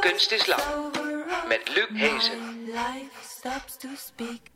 [0.00, 0.62] Kunst is lang.
[1.48, 2.38] Met Luc Hezen.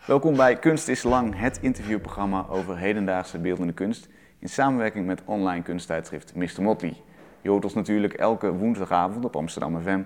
[0.06, 4.08] Welkom bij Kunst is Lang, het interviewprogramma over hedendaagse beeldende kunst
[4.38, 6.62] in samenwerking met online kunsttijdschrift Mr.
[6.62, 6.96] Motley.
[7.40, 10.02] Je hoort ons natuurlijk elke woensdagavond op Amsterdam FM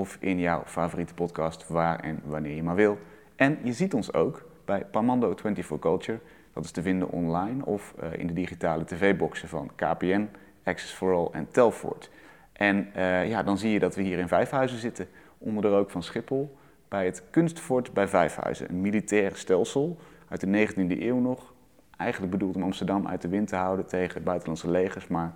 [0.00, 2.98] of in jouw favoriete podcast waar en wanneer je maar wil.
[3.36, 6.18] En je ziet ons ook bij Pamando 24 Culture.
[6.52, 10.28] Dat is te vinden online of eh, in de digitale tv-boxen van KPN,
[10.64, 12.10] Access for All en Telfort.
[12.52, 15.90] En eh, ja, dan zie je dat we hier in Vijfhuizen zitten, onder de rook
[15.90, 16.56] van Schiphol,
[16.88, 18.70] bij het Kunstfort bij Vijfhuizen.
[18.70, 19.98] Een militair stelsel
[20.28, 21.54] uit de 19e eeuw nog.
[21.96, 25.32] Eigenlijk bedoeld om Amsterdam uit de wind te houden tegen buitenlandse legers, maar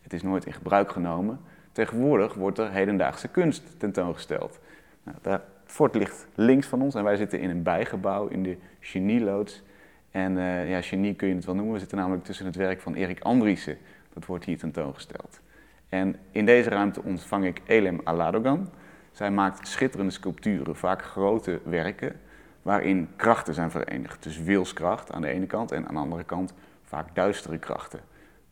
[0.00, 1.40] het is nooit in gebruik genomen.
[1.76, 4.58] Tegenwoordig wordt er hedendaagse kunst tentoongesteld.
[5.02, 8.56] Nou, daar, fort ligt links van ons en wij zitten in een bijgebouw in de
[8.80, 9.62] Genieloods.
[10.10, 11.72] En eh, ja, genie kun je het wel noemen.
[11.72, 13.78] We zitten namelijk tussen het werk van Erik Andriessen.
[14.12, 15.40] Dat wordt hier tentoongesteld.
[15.88, 18.68] En in deze ruimte ontvang ik Elem Aladogan.
[19.12, 22.20] Zij maakt schitterende sculpturen, vaak grote werken,
[22.62, 24.22] waarin krachten zijn verenigd.
[24.22, 28.00] Dus wilskracht aan de ene kant en aan de andere kant vaak duistere krachten.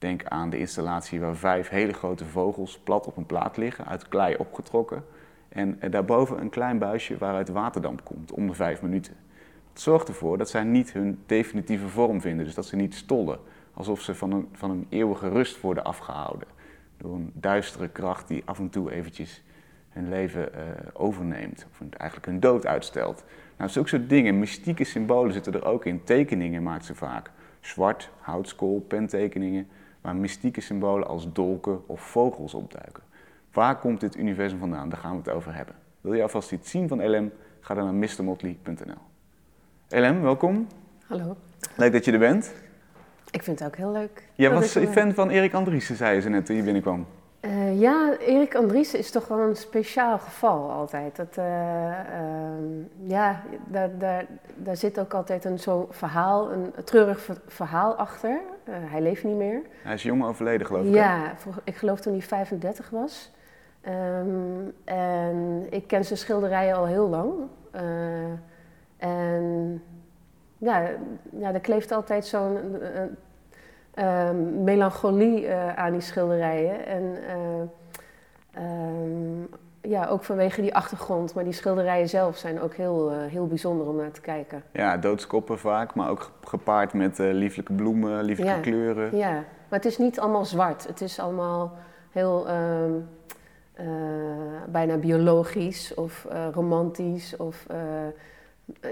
[0.05, 4.09] Denk aan de installatie waar vijf hele grote vogels plat op een plaat liggen, uit
[4.09, 5.05] klei opgetrokken.
[5.49, 9.17] En eh, daarboven een klein buisje waaruit waterdamp komt, om de vijf minuten.
[9.73, 13.39] Het zorgt ervoor dat zij niet hun definitieve vorm vinden, dus dat ze niet stollen.
[13.75, 16.49] Alsof ze van een, van een eeuwige rust worden afgehouden.
[16.97, 19.43] Door een duistere kracht die af en toe eventjes
[19.89, 20.61] hun leven eh,
[20.93, 21.67] overneemt.
[21.71, 23.25] Of eigenlijk hun dood uitstelt.
[23.57, 26.05] Nou, zulke soort dingen, mystieke symbolen zitten er ook in.
[26.05, 27.31] Tekeningen maakt ze vaak.
[27.61, 29.69] Zwart, houtskool, pentekeningen.
[30.05, 33.03] Waar mystieke symbolen als dolken of vogels opduiken.
[33.53, 34.89] Waar komt dit universum vandaan?
[34.89, 35.75] Daar gaan we het over hebben.
[36.01, 37.33] Wil je alvast iets zien van LM?
[37.61, 38.99] Ga dan naar mrmotley.nl.
[39.89, 40.67] LM, welkom.
[41.07, 41.37] Hallo.
[41.77, 42.53] Leuk dat je er bent.
[43.31, 44.29] Ik vind het ook heel leuk.
[44.35, 47.07] Jij was fan van Erik Andriessen, zei ze net toen je binnenkwam.
[47.41, 51.17] Eh, ja, Erik Andriessen is toch wel een speciaal geval altijd.
[51.17, 52.65] Dat, eh, ehm,
[53.03, 54.27] ja, daar, daar,
[54.57, 58.41] daar zit ook altijd een zo'n verhaal, een treurig ver- verhaal achter.
[58.65, 59.63] Eh, hij leeft niet meer.
[59.83, 60.95] Hij is jong overleden, geloof ik.
[60.95, 63.33] Ja, ik geloof toen hij 35 was.
[63.81, 67.33] Ehm, en ik ken zijn schilderijen al heel lang.
[67.71, 67.83] Eh,
[68.97, 69.83] en
[70.59, 70.91] ja,
[71.39, 73.03] ja, er kleeft altijd zo'n eh,
[73.95, 76.87] ehm, melancholie eh, aan die schilderijen.
[76.87, 77.61] En eh,
[78.63, 79.43] ehm,
[79.89, 81.35] ja, ook vanwege die achtergrond.
[81.35, 84.63] Maar die schilderijen zelf zijn ook heel, eh, heel bijzonder om naar te kijken.
[84.73, 88.61] Ja, doodskoppen vaak, maar ook gepaard met eh, lieflijke bloemen, lieflijke Ja.
[88.61, 89.17] kleuren.
[89.17, 89.31] Ja,
[89.69, 90.87] maar het is niet allemaal zwart.
[90.87, 91.73] Het is allemaal
[92.11, 92.93] heel ehm,
[93.73, 93.87] eh,
[94.69, 97.67] bijna biologisch of romantisch of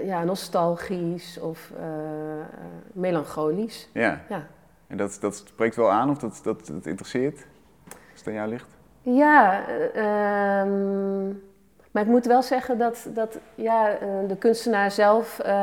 [0.03, 1.71] ja, nostalgisch of
[2.91, 3.89] melancholisch.
[3.93, 4.21] Ja.
[4.29, 4.47] Ja.
[4.87, 7.45] En dat, dat spreekt wel aan of dat, dat, dat interesseert?
[7.87, 8.72] Als het aan jou ligt?
[9.03, 11.27] Ja, eh, ehm,
[11.91, 15.53] maar ik moet wel zeggen dat, dat ja, eh, de kunstenaar zelf, eh,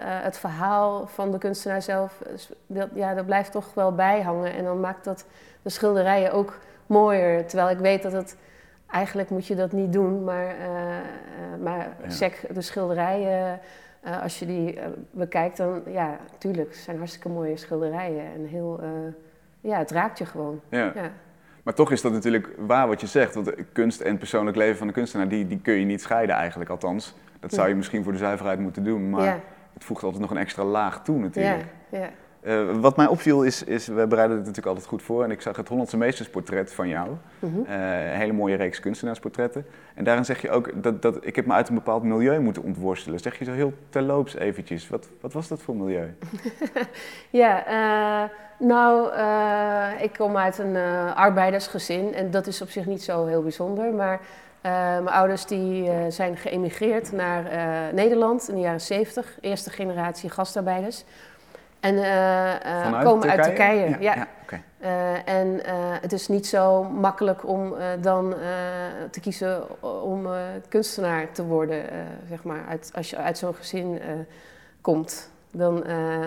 [0.00, 2.22] het verhaal van de kunstenaar zelf,
[2.66, 4.54] dat, ja, dat blijft toch wel bijhangen.
[4.54, 5.26] En dan maakt dat
[5.62, 7.46] de schilderijen ook mooier.
[7.46, 8.36] Terwijl ik weet dat het,
[8.90, 10.54] eigenlijk moet je dat niet doen, maar,
[11.62, 12.10] maar Ja.
[12.10, 13.60] check de schilderijen.
[14.22, 14.78] als je die
[15.10, 18.24] bekijkt, dan ja, tuurlijk, het zijn hartstikke mooie schilderijen.
[18.34, 18.80] En heel,
[19.60, 20.60] ja, het raakt je gewoon.
[20.68, 20.92] Ja.
[20.94, 21.10] Ja.
[21.66, 23.34] Maar toch is dat natuurlijk waar wat je zegt.
[23.34, 26.34] Want kunst en het persoonlijk leven van de kunstenaar, die, die kun je niet scheiden
[26.36, 26.70] eigenlijk.
[26.70, 29.10] Althans, dat zou je misschien voor de zuiverheid moeten doen.
[29.10, 29.40] Maar ja,
[29.74, 31.64] het voegt altijd nog een extra laag toe ja, natuurlijk.
[31.88, 32.10] ja.
[32.46, 35.24] Eh, wat mij opviel is, is, we bereiden het natuurlijk altijd goed voor.
[35.24, 37.08] En ik zag het Hollandse meestersportret van jou.
[37.38, 37.60] Mhm.
[37.66, 39.66] Eh, een hele mooie reeks kunstenaarsportretten.
[39.94, 42.62] En daarin zeg je ook dat, dat ik heb me uit een bepaald milieu moeten
[42.62, 43.20] ontworstelen.
[43.20, 44.88] Zeg je zo heel terloops eventjes.
[44.88, 46.14] Wat, wat was dat voor milieu?
[47.30, 52.86] Ja, eh, nou, eh, ik kom uit een eh, arbeidersgezin en dat is op zich
[52.86, 53.94] niet zo heel bijzonder.
[53.94, 54.20] Maar
[54.66, 59.70] eh, mijn ouders die, eh, zijn geëmigreerd naar eh, Nederland in de jaren 70, eerste
[59.70, 61.04] generatie gastarbeiders.
[61.86, 63.96] En eh, eh, komen uit Turkije.
[64.00, 64.26] Ja, Ja.
[64.78, 65.60] Eh, en
[66.00, 68.34] het is niet zo makkelijk om dan
[69.10, 70.26] te kiezen om
[70.68, 71.82] kunstenaar te worden,
[72.28, 74.00] zeg maar, uit, als je uit zo'n gezin
[74.80, 75.30] komt.
[75.50, 75.84] Dan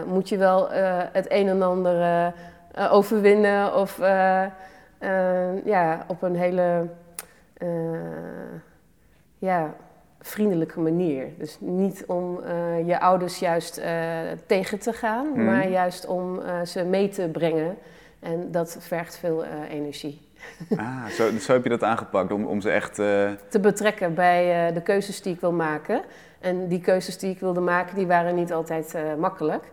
[0.08, 0.70] moet je wel
[1.12, 2.34] het een en ander
[2.90, 3.98] overwinnen of
[5.64, 6.88] ja, op een hele
[9.38, 9.74] ja,
[10.22, 11.26] vriendelijke manier.
[11.38, 13.92] Dus niet om eh, je ouders juist eh,
[14.46, 15.46] tegen te gaan, Mhm.
[15.46, 17.78] maar juist om eh, ze mee te brengen.
[18.20, 20.28] En dat vergt veel energie.
[20.78, 22.96] Ah, zo, zo heb je dat aangepakt om, om ze echt...
[22.96, 26.02] te betrekken bij de keuzes die ik wil maken.
[26.40, 29.64] En die keuzes die ik wilde maken, die waren niet altijd makkelijk.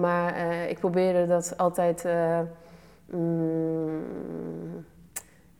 [0.00, 0.34] maar
[0.68, 2.04] ik probeerde dat altijd.
[3.10, 4.02] mm,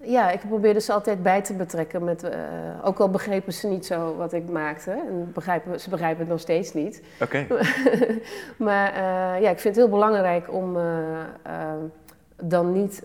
[0.03, 2.05] ja, ik probeerde ze altijd bij te betrekken.
[2.05, 2.39] Met, eh,
[2.85, 4.91] ook al begrepen ze niet zo wat ik maakte.
[4.91, 7.03] En begrijpen, ze begrijpen het nog steeds niet.
[7.21, 7.47] Oké,
[8.57, 11.73] Maar eh, ja, ik vind het heel belangrijk om eh, eh,
[12.43, 13.03] dan niet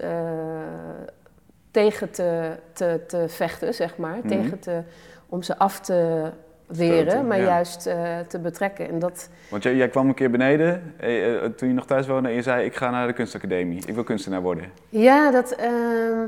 [1.71, 4.17] tegen te, te, te vechten, zeg maar.
[4.17, 4.27] Mhm.
[4.27, 4.81] Tegen te,
[5.29, 6.29] om ze af te
[6.67, 7.43] weren, Stoten, maar ja.
[7.43, 7.81] juist
[8.27, 8.89] te betrekken.
[8.89, 12.29] En dat, want jij, jij kwam een keer beneden eh, toen je nog thuis woonde
[12.29, 13.83] en je zei ik ga naar de kunstacademie.
[13.85, 14.71] Ik wil kunstenaar worden.
[14.89, 16.27] Ja, dat, ehm,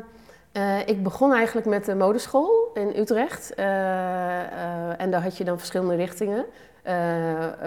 [0.54, 3.54] eh, ik begon eigenlijk met de modeschool in Utrecht.
[3.54, 6.46] Eh, eh, en daar had je dan verschillende richtingen.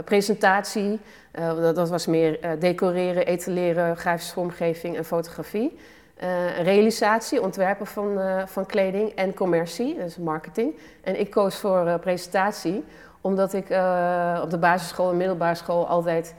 [0.04, 1.00] Presentatie,
[1.32, 5.78] dat, dat was meer decoreren, etaleren, grafische vormgeving en fotografie.
[6.62, 10.74] Realisatie, ontwerpen van, van kleding en commercie, dus marketing.
[11.02, 12.84] En ik koos voor presentatie,
[13.20, 13.64] omdat ik
[14.42, 16.34] op de basisschool en middelbare school altijd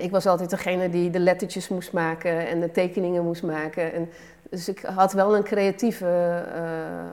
[0.00, 3.92] ik was altijd degene die de lettertjes moest maken en de tekeningen moest maken.
[3.92, 4.08] En,
[4.50, 6.06] dus ik had wel een creatieve
[6.54, 6.62] eh,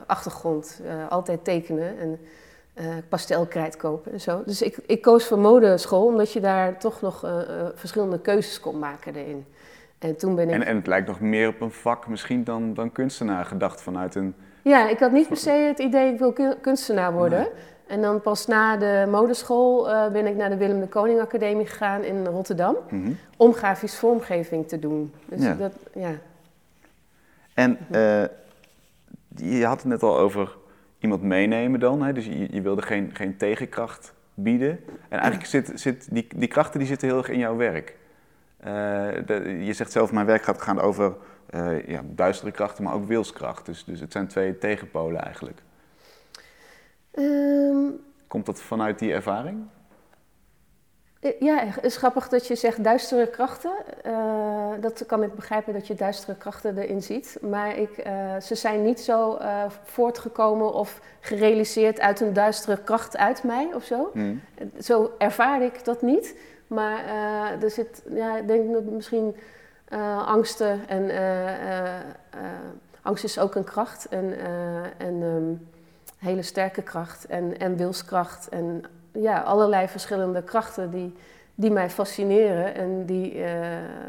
[0.06, 0.80] achtergrond.
[0.86, 2.18] Eh, altijd tekenen en
[2.74, 4.42] eh pastelkrijt kopen en zo.
[4.46, 7.26] Dus ik, ik koos voor modeschool, omdat je daar toch nog
[7.74, 9.44] verschillende keuzes kon maken erin.
[9.98, 10.54] En toen ben ik...
[10.54, 14.14] En, en het lijkt nog meer op een vak misschien dan, dan kunstenaar gedacht vanuit
[14.14, 14.34] een...
[14.62, 17.38] Ja, ik had niet per se het idee, ik wil kun- kunstenaar worden.
[17.38, 17.48] Nee.
[17.86, 22.02] En dan pas na de modeschool ben ik naar de Willem de Koning Academie gegaan
[22.02, 22.76] in Rotterdam.
[22.90, 23.10] Mhm.
[23.36, 25.12] Om grafisch vormgeving te doen.
[25.24, 25.54] Dus Ja.
[25.54, 26.10] dat, ja.
[27.58, 28.24] En eh,
[29.58, 30.56] je had het net al over
[30.98, 32.12] iemand meenemen dan, hè?
[32.12, 34.80] dus je, je wilde geen, geen tegenkracht bieden.
[35.08, 37.96] En eigenlijk zit, zit die, die krachten die zitten heel erg in jouw werk.
[38.56, 38.72] Eh,
[39.26, 41.16] de- je zegt zelf, mijn werk gaat gaan over
[41.50, 43.66] eh, ja, duistere krachten, maar ook wilskracht.
[43.66, 45.62] Dus, dus het zijn twee tegenpolen eigenlijk.
[47.10, 47.90] Ehm,
[48.26, 49.58] Komt dat vanuit die ervaring?
[51.20, 53.72] Eh, ja, het is grappig dat je zegt duistere krachten.
[54.02, 57.38] Eh, dat kan ik begrijpen dat je duistere krachten erin ziet.
[57.40, 59.38] Maar ik, eh, ze zijn niet zo
[59.84, 64.10] voortgekomen of gerealiseerd uit een duistere kracht uit mij of zo.
[64.12, 64.34] Hm.
[64.80, 66.36] Zo ervaar ik dat niet.
[66.66, 67.04] Maar
[67.62, 69.36] er zit, ja, ik denk dat misschien
[70.26, 71.10] angsten en
[73.02, 74.38] angst is ook een kracht en,
[74.98, 75.54] en ehm,
[76.18, 78.84] hele sterke kracht en, en wilskracht en
[79.20, 81.14] ja, allerlei verschillende krachten die,
[81.54, 83.52] die mij fascineren en die, eh,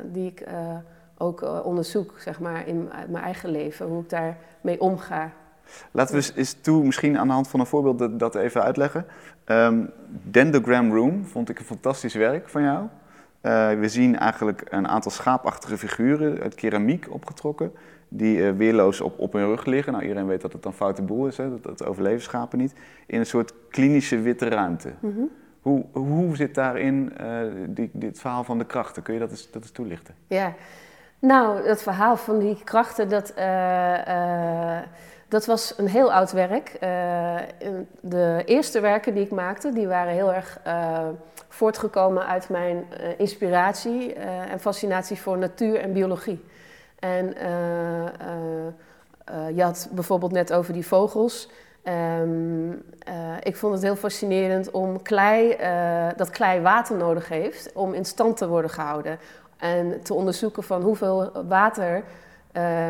[0.04, 0.56] die ik eh,
[1.18, 5.32] ook eh, onderzoek, zeg maar, in mijn eigen leven, hoe ik daarmee omga.
[5.92, 9.06] Laten we eens- toe, misschien aan de hand van een voorbeeld, dat, even uitleggen.
[9.44, 9.86] Ehm
[10.24, 12.88] Dendrogram Room vond ik een fantastisch werk van jou.
[13.80, 17.72] We zien eigenlijk een aantal schaapachtige figuren uit keramiek opgetrokken,
[18.10, 19.94] die eh, weerloos op, op hun rug liggen.
[19.94, 21.50] Nou, iedereen weet dat het een foute boel is, hè?
[21.50, 22.74] Dat, dat overleven schapen niet.
[23.06, 24.94] In een soort klinische witte ruimte.
[25.00, 25.22] Mhm.
[25.62, 27.28] Hoe, hoe zit daarin eh,
[27.68, 29.04] die, dit verhaal van de krachten?
[29.04, 30.16] Kun je dat eens, dat eens toelichten?
[30.28, 30.54] Ja,
[31.20, 34.78] nou, het verhaal van die krachten, dat, eh,
[35.28, 36.78] dat was een heel oud werk.
[38.02, 40.60] De eerste werken die ik maakte, die waren heel erg
[41.48, 42.84] voortgekomen uit mijn
[43.18, 46.42] inspiratie en fascinatie voor natuur en biologie.
[47.00, 48.68] En eh, eh,
[49.26, 51.50] eh, je had bijvoorbeeld net over die vogels.
[51.84, 55.58] Ehm, eh, ik vond het heel fascinerend om klei,
[56.16, 59.20] dat klei water nodig heeft om in stand te worden gehouden.
[59.58, 62.04] En te onderzoeken van hoeveel water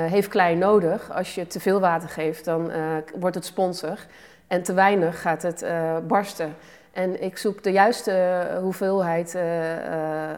[0.07, 1.11] heeft klei nodig.
[1.11, 2.71] Als je te veel water geeft, dan
[3.19, 4.07] wordt het sponsig.
[4.47, 5.65] En te weinig gaat het
[6.07, 6.55] barsten.
[6.91, 9.31] En ik zoek de juiste hoeveelheid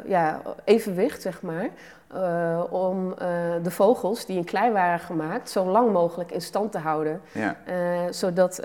[0.06, 1.70] ja, evenwicht, zeg maar.
[2.14, 3.28] Eh, om eh,
[3.64, 7.22] de vogels die in klei waren gemaakt zo lang mogelijk in stand te houden.
[7.32, 7.56] Ja.
[7.66, 7.76] Eh,
[8.10, 8.62] zodat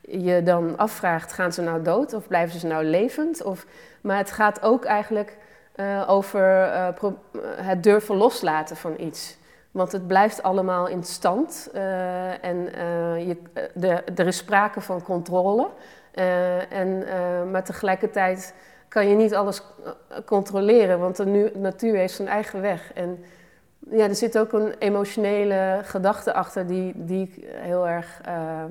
[0.00, 3.42] je dan afvraagt, gaan ze nou dood of blijven ze nou levend?
[3.42, 3.66] Of,
[4.00, 5.36] maar het gaat ook eigenlijk
[6.06, 6.42] over
[7.62, 9.36] het durven loslaten van iets.
[9.70, 11.70] Want het blijft allemaal in stand
[12.40, 12.56] en
[13.26, 13.36] je,
[13.74, 15.68] de, er is sprake van controle.
[16.68, 17.04] En,
[17.50, 18.54] maar tegelijkertijd
[18.88, 19.90] kan je niet alles eh,
[20.24, 22.92] controleren, want de natuur heeft zijn eigen weg.
[22.92, 23.24] En
[23.90, 28.64] ja, er zit ook een emotionele gedachte achter die, die ik heel erg eh,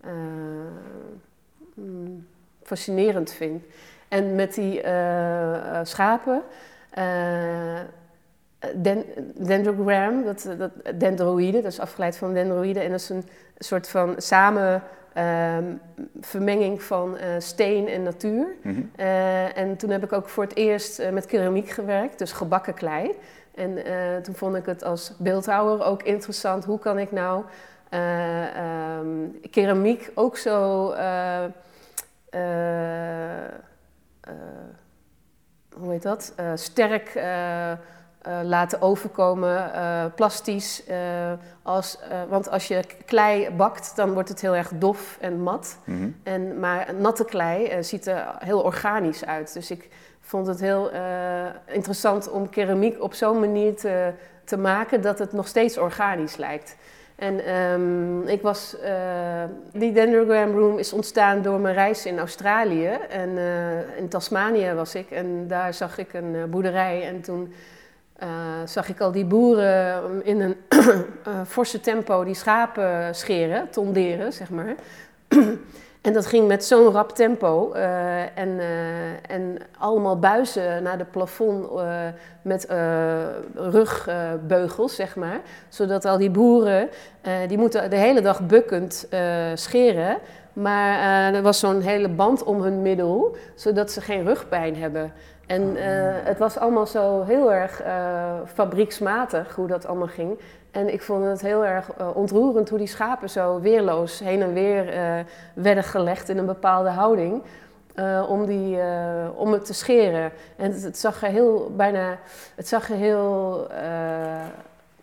[0.00, 0.12] eh,
[1.74, 2.26] mm,
[2.62, 3.64] fascinerend vind.
[4.08, 4.82] En met die
[5.82, 6.42] schapen,
[8.74, 9.04] den,
[9.34, 12.82] dendrogram, dat, dat, dendroïden, dat is afgeleid van dendroïden.
[12.82, 13.28] En dat is een
[13.58, 15.64] soort van samen ehm,
[16.20, 18.46] vermenging van eh, steen en natuur.
[18.62, 18.80] Mhm.
[18.96, 22.74] Eh, en toen heb ik ook voor het eerst eh, met keramiek gewerkt, dus gebakken
[22.74, 23.10] klei.
[23.54, 23.78] En
[24.22, 26.64] toen vond ik het als beeldhouwer ook interessant.
[26.64, 27.44] Hoe kan ik nou
[27.88, 29.06] ehm,
[29.50, 30.86] keramiek ook zo...
[35.76, 36.34] hoe heet dat?
[36.54, 37.12] Sterk
[38.42, 40.84] laten overkomen, eh, plastisch.
[40.86, 40.96] eh,
[41.62, 45.78] als, eh, want als je klei bakt, dan wordt het heel erg dof en mat.
[45.84, 46.08] Mhm.
[46.22, 49.52] En, maar natte klei eh, ziet er heel organisch uit.
[49.52, 49.88] Dus ik
[50.20, 51.00] vond het heel eh,
[51.66, 54.12] interessant om keramiek op zo'n manier te,
[54.44, 56.76] te maken dat het nog steeds organisch lijkt.
[57.16, 58.92] En ehm, ik was, eh,
[59.72, 62.86] die Dendrogram Room is ontstaan door mijn reis in Australië.
[63.10, 67.02] En eh, in Tasmanië was ik en daar zag ik een eh, boerderij.
[67.06, 67.52] En toen
[68.20, 68.28] eh,
[68.64, 70.56] zag ik al die boeren in een
[71.24, 74.74] eh, forse tempo die schapen scheren, tonderen, zeg maar.
[76.00, 81.04] En dat ging met zo'n rap tempo eh, en, eh, en allemaal buizen naar de
[81.04, 82.06] plafond eh,
[82.42, 83.16] met eh,
[83.54, 85.40] rugbeugels, zeg maar.
[85.68, 86.88] Zodat al die boeren,
[87.20, 89.20] eh, die moeten de hele dag bukkend eh,
[89.54, 90.18] scheren.
[90.52, 95.12] Maar eh, er was zo'n hele band om hun middel, zodat ze geen rugpijn hebben.
[95.50, 95.84] En eh,
[96.24, 100.38] het was allemaal zo heel erg eh, fabrieksmatig hoe dat allemaal ging.
[100.70, 104.52] En ik vond het heel erg eh, ontroerend hoe die schapen zo weerloos heen en
[104.52, 104.94] weer
[105.54, 107.42] werden gelegd in een bepaalde houding.
[108.28, 108.78] om, die,
[109.36, 110.30] om het te scheren.
[110.56, 112.18] En het, het zag er heel bijna,
[112.54, 113.66] het zag er heel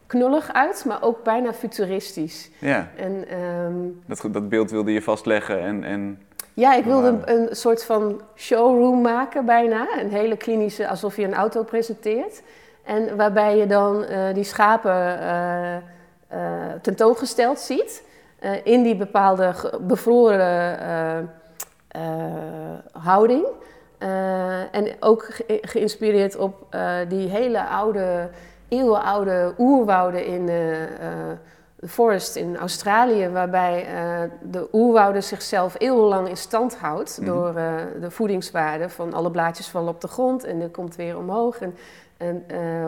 [0.08, 2.50] knullig uit, maar ook bijna futuristisch.
[2.60, 3.74] Ja, En ehm,
[4.06, 5.84] dat, dat beeld wilde je vastleggen en...
[5.84, 6.22] en
[6.54, 9.88] ja, ik wilde een, een soort van showroom maken bijna.
[10.00, 12.42] Een hele klinische, alsof je een auto presenteert.
[12.84, 15.76] En waarbij je dan eh, die schapen eh,
[16.82, 18.04] tentoongesteld ziet.
[18.64, 20.80] in die bepaalde bevroren
[22.92, 23.46] houding.
[24.72, 26.76] En ook ge- geïnspireerd op
[27.08, 28.30] die hele oude,
[28.68, 30.56] eeuwenoude oerwouden in eh,
[31.80, 37.28] de forest in Australië, waarbij eh, de oerwouder zichzelf eeuwenlang in stand houdt Mhm.
[37.28, 41.18] door eh, de voedingswaarde van alle blaadjes vallen op de grond en er komt weer
[41.18, 41.76] omhoog en,
[42.18, 42.44] en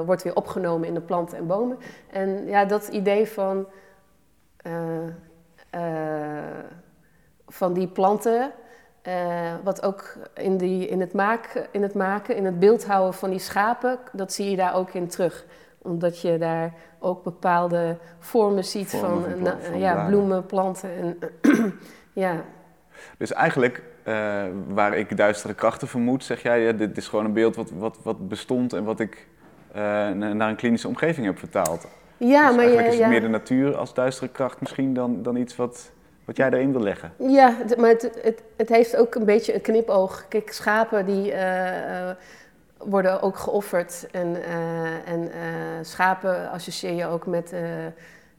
[0.05, 1.77] wordt weer opgenomen in de planten en bomen.
[2.11, 3.65] En ja, dat idee van,
[7.47, 8.51] van die planten,
[9.63, 13.39] wat ook in, die, in, het maken, in het maken, in het beeldhouden van die
[13.39, 15.45] schapen, dat zie je daar ook in terug
[15.81, 20.11] omdat je daar ook bepaalde vormen ziet Vormen van, van pla- van ja, bladen.
[20.11, 20.89] bloemen, planten.
[20.91, 21.17] En,
[22.23, 22.35] ja.
[23.17, 27.33] Dus eigenlijk, eh, waar ik duistere krachten vermoed, zeg jij, ja, dit is gewoon een
[27.33, 29.27] beeld wat, wat, wat bestond en wat ik
[29.71, 31.87] eh, na- naar een klinische omgeving heb vertaald.
[32.17, 34.93] ja, dus maar eigenlijk je, is het ja, meer de natuur als duistere kracht misschien
[34.93, 35.91] dan, dan iets wat,
[36.25, 37.13] wat jij erin wil leggen.
[37.17, 40.25] ja, maar het, het, het heeft ook een beetje een knipoog.
[40.27, 42.09] Kijk, schapen die eh,
[42.79, 44.07] worden ook geofferd.
[44.11, 45.39] En, eh, en eh,
[45.81, 47.61] schapen associeer je ook met eh,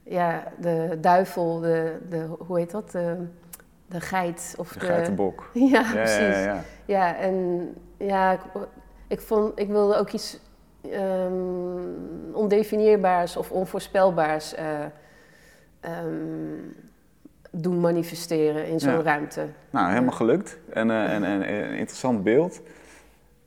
[0.02, 2.90] ja, de duivel, de, de, hoe heet dat?
[2.90, 3.26] De,
[3.86, 4.54] de geit.
[4.58, 5.50] Of De geitenbok.
[5.52, 6.18] Ja, Ja, precies.
[6.18, 7.16] ja, ja, ja.
[7.16, 8.40] En ja, ik,
[9.06, 10.38] ik, vond, ik wilde ook iets
[10.90, 14.64] ehm, ondefinieerbaars of onvoorspelbaars eh,
[15.80, 16.58] ehm,
[17.50, 19.46] doen manifesteren in zo'n ruimte.
[19.70, 20.58] Nou, helemaal gelukt.
[20.72, 22.60] En, eh, en, en, en een interessant beeld.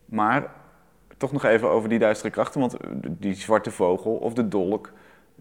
[0.06, 0.52] Maar
[1.24, 2.60] toch nog even over die duistere krachten.
[2.60, 2.76] Want
[3.10, 4.92] die zwarte vogel of de dolk,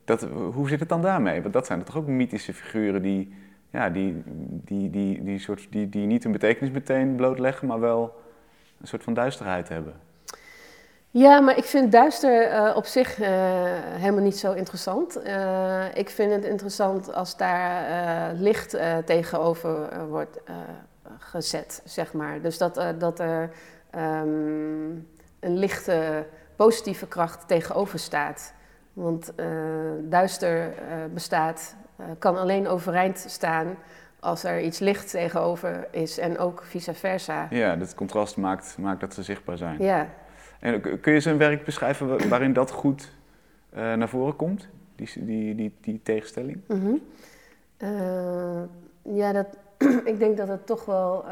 [0.04, 1.42] dat, hoe zit het dan daarmee?
[1.42, 3.34] Want dat zijn toch ook mythische figuren die,
[3.70, 4.22] ja, die,
[4.64, 8.20] die, die, die, soort, die, die niet hun betekenis meteen blootleggen, maar wel
[8.80, 9.94] een soort van duisterheid hebben.
[11.10, 13.30] Ja, maar ik vind duister eh, op zich eh,
[13.74, 15.22] helemaal niet zo interessant.
[15.22, 20.54] Eh, ik vind het interessant als daar eh, licht eh, tegenover eh, wordt eh,
[21.18, 22.40] gezet, zeg maar.
[22.40, 23.50] Dus dat, eh, dat er
[23.90, 24.90] ehm,
[25.42, 28.54] een lichte, positieve kracht tegenover staat.
[28.92, 29.46] Want eh,
[30.02, 33.74] duister eh, bestaat, eh, kan alleen overeind staan
[34.20, 37.46] als er iets licht tegenover is en ook vice versa.
[37.50, 39.82] Ja, dat contrast maakt, maakt dat ze zichtbaar zijn.
[39.82, 40.08] Ja.
[40.60, 43.12] En kun je zijn werk beschrijven wa- waarin dat goed
[43.70, 44.68] naar voren komt?
[44.96, 46.60] Die, die, die, die tegenstelling?
[46.68, 46.94] Mhm.
[49.02, 49.46] Ja, dat,
[50.12, 51.24] ik denk dat het toch wel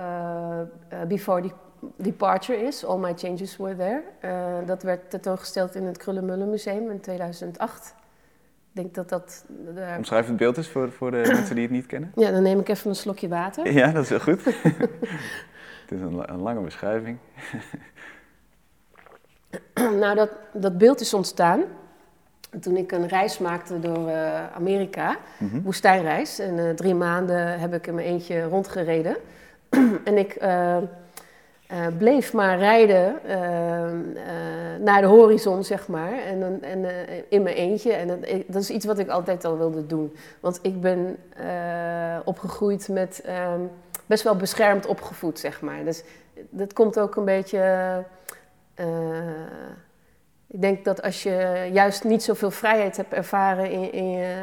[1.08, 1.50] Before de-
[1.96, 2.84] Departure is.
[2.84, 4.02] All My Changes Were There.
[4.20, 7.94] Eh, dat werd tentoongesteld in het Krullenmullen Museum in 2008.
[8.72, 9.44] Ik denk dat dat...
[9.48, 12.12] daar- Omschrijf het beeld eens voor, voor de mensen die het niet kennen.
[12.14, 13.72] Ja, dan neem ik even een slokje water.
[13.72, 14.44] Ja, dat is heel goed.
[15.82, 17.18] het is een, la- een lange beschrijving.
[20.00, 21.62] nou, dat, dat beeld is ontstaan
[22.60, 25.16] toen ik een reis maakte door eh, Amerika.
[25.38, 25.60] Mhm.
[25.60, 26.38] woestijnreis.
[26.38, 29.16] En eh, drie maanden heb ik in mijn eentje rondgereden.
[30.04, 30.36] en ik,
[31.70, 36.12] eh, bleef maar rijden eh, eh, naar de horizon, zeg maar.
[36.12, 36.86] En, en
[37.28, 37.92] in mijn eentje.
[37.92, 40.16] En dat, dat is iets wat ik altijd al wilde doen.
[40.40, 41.16] Want ik ben
[42.24, 43.60] opgegroeid met ehm,
[44.06, 45.84] best wel beschermd opgevoed, zeg maar.
[45.84, 46.02] Dus
[46.50, 48.04] dat komt ook een beetje.
[50.46, 54.34] ik denk dat als je juist niet zoveel vrijheid hebt ervaren in, in je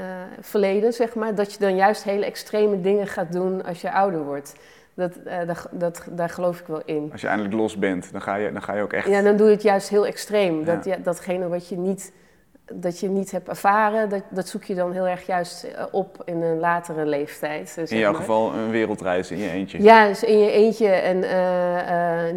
[0.41, 4.23] verleden, zeg maar, dat je dan juist hele extreme dingen gaat doen als je ouder
[4.23, 4.53] wordt.
[4.97, 7.09] Dat, eh, dat, dat, daar geloof ik wel in.
[7.11, 9.07] Als je eindelijk los bent, dan ga je, dan ga je ook echt...
[9.07, 10.65] Ja, dan doe je het juist heel extreem.
[10.65, 10.95] Dat, Ja.
[11.03, 12.13] datgene wat je niet,
[12.73, 16.21] dat je niet hebt ervaren, dat, dat zoek je dan heel erg juist eh, op
[16.25, 17.77] in een latere leeftijd.
[17.77, 18.19] eh, in jouw maar.
[18.19, 19.81] geval een wereldreis in je eentje.
[19.83, 21.19] Ja, dus in je eentje en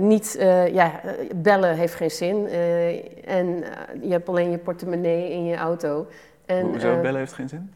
[0.08, 0.36] niet,
[0.72, 1.00] ja,
[1.36, 2.46] bellen heeft geen zin.
[3.24, 3.64] En
[4.00, 6.06] je hebt alleen je portemonnee in je auto.
[6.46, 7.00] En, Hoezo?
[7.00, 7.70] Bellen heeft geen zin?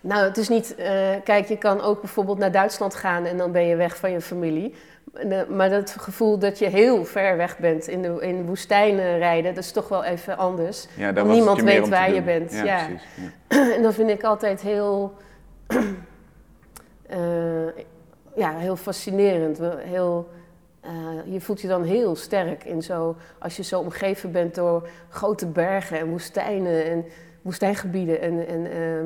[0.00, 0.74] Nou, het is niet.
[0.74, 4.10] eh, kijk, je kan ook bijvoorbeeld naar Duitsland gaan en dan ben je weg van
[4.10, 4.74] je familie.
[5.12, 8.98] Eh, Maar dat gevoel dat je heel ver weg bent in de, in de woestijn
[8.98, 10.86] eh, rijden, dat is toch wel even anders.
[10.96, 12.84] Ja, daar niemand weet waar je bent, Ja, ja.
[12.86, 13.02] precies.
[13.48, 13.72] Ja.
[13.76, 15.14] en dat vind ik altijd heel.
[17.06, 17.66] eh,
[18.36, 19.58] ja, heel fascinerend.
[19.78, 20.28] Heel,
[21.24, 23.16] je voelt je dan heel sterk in zo.
[23.38, 27.04] Als je zo omgeven bent door grote bergen en woestijnen en
[27.42, 28.20] woestijngebieden.
[28.20, 29.04] En, en eh,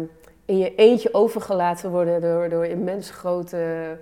[0.52, 3.97] in je eentje overgelaten worden door, door immens grote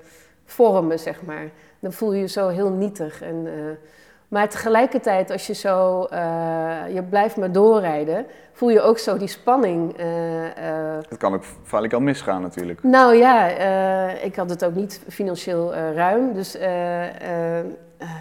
[0.45, 1.50] vormen, zeg maar.
[1.80, 3.23] Dan voel je je zo heel nietig.
[3.23, 3.76] En, eh,
[4.30, 9.28] maar tegelijkertijd, als je zo, eh, je blijft maar doorrijden, voel je ook zo die
[9.28, 9.96] spanning.
[9.96, 12.82] eh, eh, Het kan ook vaak misgaan natuurlijk.
[12.82, 13.49] nou ja,
[14.10, 16.32] ik had het ook niet financieel ruim.
[16.32, 16.54] Dus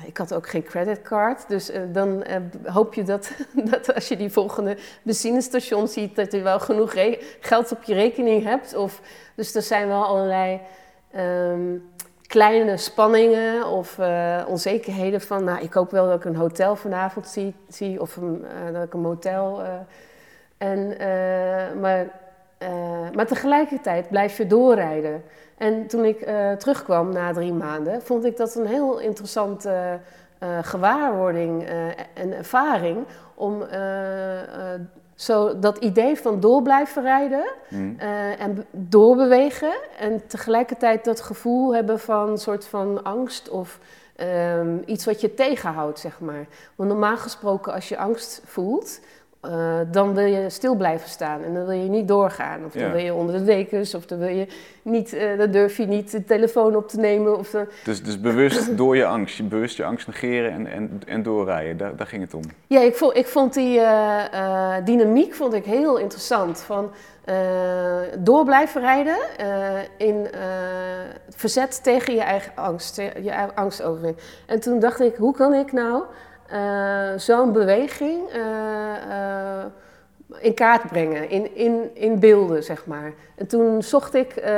[0.05, 1.47] ik had ook geen creditcard.
[1.47, 2.23] Dus dan
[2.65, 3.31] hoop je dat,
[3.71, 6.93] dat als je die volgende benzinestation ziet, dat je wel genoeg
[7.39, 8.75] geld op je rekening hebt.
[8.75, 9.01] Of,
[9.35, 10.61] dus er zijn wel allerlei
[11.11, 11.75] ehm,
[12.29, 17.27] kleine spanningen of eh, onzekerheden van, nou, ik hoop wel dat ik een hotel vanavond
[17.27, 19.62] zie, zie of een, eh, dat ik een motel.
[19.62, 19.71] eh,
[20.57, 20.98] en,
[21.79, 22.07] maar
[23.15, 25.24] maar tegelijkertijd blijf je doorrijden.
[25.57, 30.00] En toen ik terugkwam na drie maanden, vond ik dat een heel interessante
[30.61, 31.68] gewaarwording
[32.13, 33.63] en ervaring om
[35.20, 42.00] zo dat idee van door blijven rijden eh, en doorbewegen en tegelijkertijd dat gevoel hebben
[42.00, 43.79] van een soort van angst of
[44.16, 46.48] ehm, iets wat je tegenhoudt, zeg maar.
[46.75, 49.00] Want normaal gesproken als je angst voelt,
[49.41, 52.65] eh, dan wil je stil blijven staan en dan wil je niet doorgaan.
[52.65, 52.91] Of dan Ja.
[52.91, 54.47] wil je onder de dekens, of dan, wil je
[54.81, 57.37] niet, eh, dan durf je niet de telefoon op te nemen.
[57.37, 57.67] Of dan...
[57.83, 61.77] Dus, dus bewust door je angst, je bewust je angst negeren en, en, en doorrijden,
[61.77, 62.41] daar, daar ging het om.
[62.67, 66.59] Ja, ik vond, ik vond die eh, dynamiek vond ik heel interessant.
[66.59, 66.91] Van
[68.19, 69.17] door blijven rijden
[69.97, 70.27] in
[71.29, 74.17] verzet tegen je eigen angst, je eigen angstoverwinning.
[74.45, 76.03] En toen dacht ik, hoe kan ik nou
[77.16, 79.66] zo'n beweging eh, eh,
[80.38, 83.14] in kaart brengen, in, in, in beelden, zeg maar.
[83.35, 84.51] En toen zocht ik eh,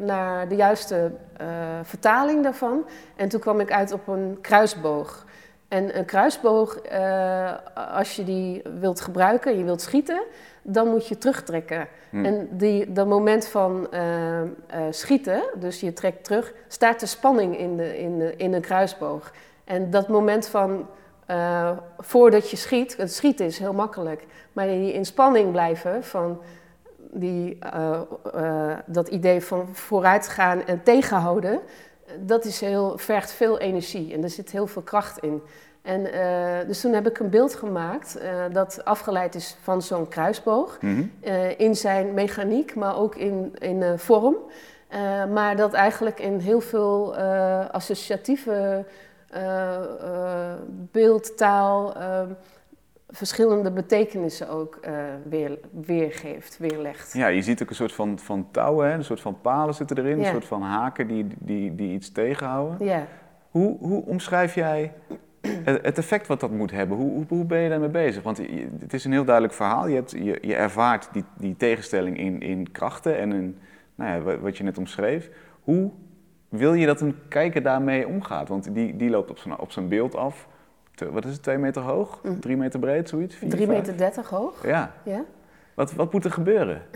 [0.00, 1.46] naar de juiste eh,
[1.82, 2.86] vertaling daarvan.
[3.16, 5.26] En toen kwam ik uit op een kruisboog.
[5.68, 10.22] En een kruisboog, eh, als je die wilt gebruiken en je wilt schieten,
[10.62, 11.88] dan moet je terugtrekken.
[12.10, 12.24] Hm.
[12.24, 14.46] En die, dat moment van eh, eh,
[14.90, 19.32] schieten, dus je trekt terug, staat de spanning in, de, in, de, in een kruisboog.
[19.68, 20.86] En dat moment van
[21.28, 26.40] eh, voordat je schiet, het schieten is heel makkelijk, maar die in spanning blijven van
[27.10, 28.00] die, eh,
[28.34, 31.60] eh, dat idee van vooruitgaan en tegenhouden,
[32.20, 35.42] dat is heel, vergt veel energie en er zit heel veel kracht in.
[35.82, 36.06] En,
[36.66, 38.18] dus toen heb ik een beeld gemaakt
[38.52, 40.78] dat afgeleid is van zo'n kruisboog.
[40.80, 41.02] Mhm.
[41.56, 44.36] in zijn mechaniek, maar ook in, in vorm.
[45.32, 47.16] Maar dat eigenlijk in heel veel
[47.70, 48.84] associatieve
[49.30, 50.58] eh, eh,
[50.90, 52.22] beeld, taal, eh,
[53.10, 54.92] verschillende betekenissen ook eh,
[55.28, 57.12] weer, weergeeft, weerlegt.
[57.12, 58.94] Ja, je ziet ook een soort van, van touwen, hè?
[58.94, 60.24] een soort van palen zitten erin, Ja.
[60.26, 62.86] een soort van haken die, die, die iets tegenhouden.
[62.86, 63.06] Ja.
[63.50, 64.92] Hoe, hoe omschrijf jij
[65.64, 66.96] het, effect wat dat moet hebben?
[66.96, 68.22] Hoe, hoe, ben je daarmee bezig?
[68.22, 68.40] Want
[68.80, 69.88] het is een heel duidelijk verhaal.
[69.88, 73.58] Je, hebt, je, je ervaart die, die tegenstelling in, in krachten en in
[73.94, 75.30] nou ja, wa- wat je net omschreef.
[75.62, 75.90] Hoe
[76.48, 78.48] wil je dat een kijker daarmee omgaat?
[78.48, 80.48] Want die, die loopt op zijn, op zijn beeld af.
[80.94, 82.20] Te- wat is het, twee meter hoog?
[82.22, 82.40] Mm.
[82.40, 83.34] Drie meter breed, zoiets?
[83.34, 83.78] Vier, 3 vijf?
[83.78, 84.66] meter 30 hoog.
[84.66, 84.92] Ja.
[85.02, 85.24] Ja.
[85.74, 86.82] Wat, wat moet er gebeuren?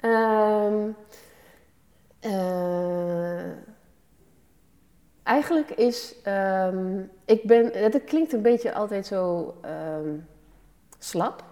[0.00, 0.88] Ehm,
[2.20, 3.50] eh,
[5.22, 10.08] eigenlijk is, ehm, ik ben, het klinkt een beetje altijd zo ehm,
[10.98, 11.44] slap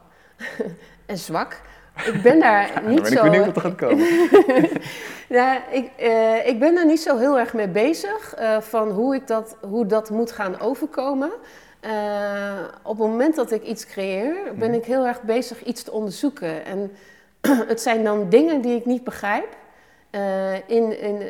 [1.07, 1.61] en zwak.
[2.07, 3.25] Ik ben daar niet ben zo...
[3.25, 4.07] ik benieuwd wat er gaat komen.
[5.29, 9.15] Ja, ik, eh, ik ben er niet zo heel erg mee bezig eh, van hoe,
[9.15, 11.31] ik dat, hoe dat moet gaan overkomen.
[11.81, 11.93] Eh,
[12.83, 14.79] op het moment dat ik iets creëer, ben Mhm.
[14.79, 16.65] ik heel erg bezig iets te onderzoeken.
[16.65, 16.93] En
[17.73, 19.57] het zijn dan dingen die ik niet begrijp
[20.67, 21.23] in, in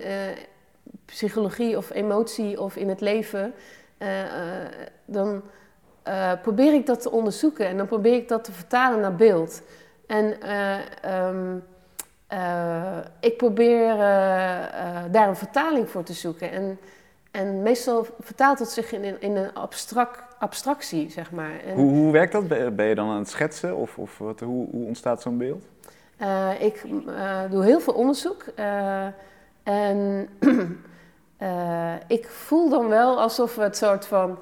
[1.04, 3.54] psychologie of emotie of in het leven.
[5.04, 5.42] Dan
[6.42, 9.62] probeer ik dat te onderzoeken en dan probeer ik dat te vertalen naar beeld.
[10.08, 11.56] En eh, ehm,
[12.26, 13.98] eh, ik probeer eh,
[15.10, 16.50] daar een vertaling voor te zoeken.
[16.50, 16.78] En,
[17.30, 21.60] en meestal vertaalt het zich in, in, een abstract, abstractie, zeg maar.
[21.66, 22.48] En, Hoe, hoe werkt dat?
[22.76, 25.64] Ben je dan aan het schetsen of, of wat, hoe, hoe ontstaat zo'n beeld?
[26.58, 26.84] Ik
[27.50, 28.44] doe heel veel onderzoek.
[29.62, 30.28] en
[32.18, 34.38] ik voel dan wel alsof het soort van.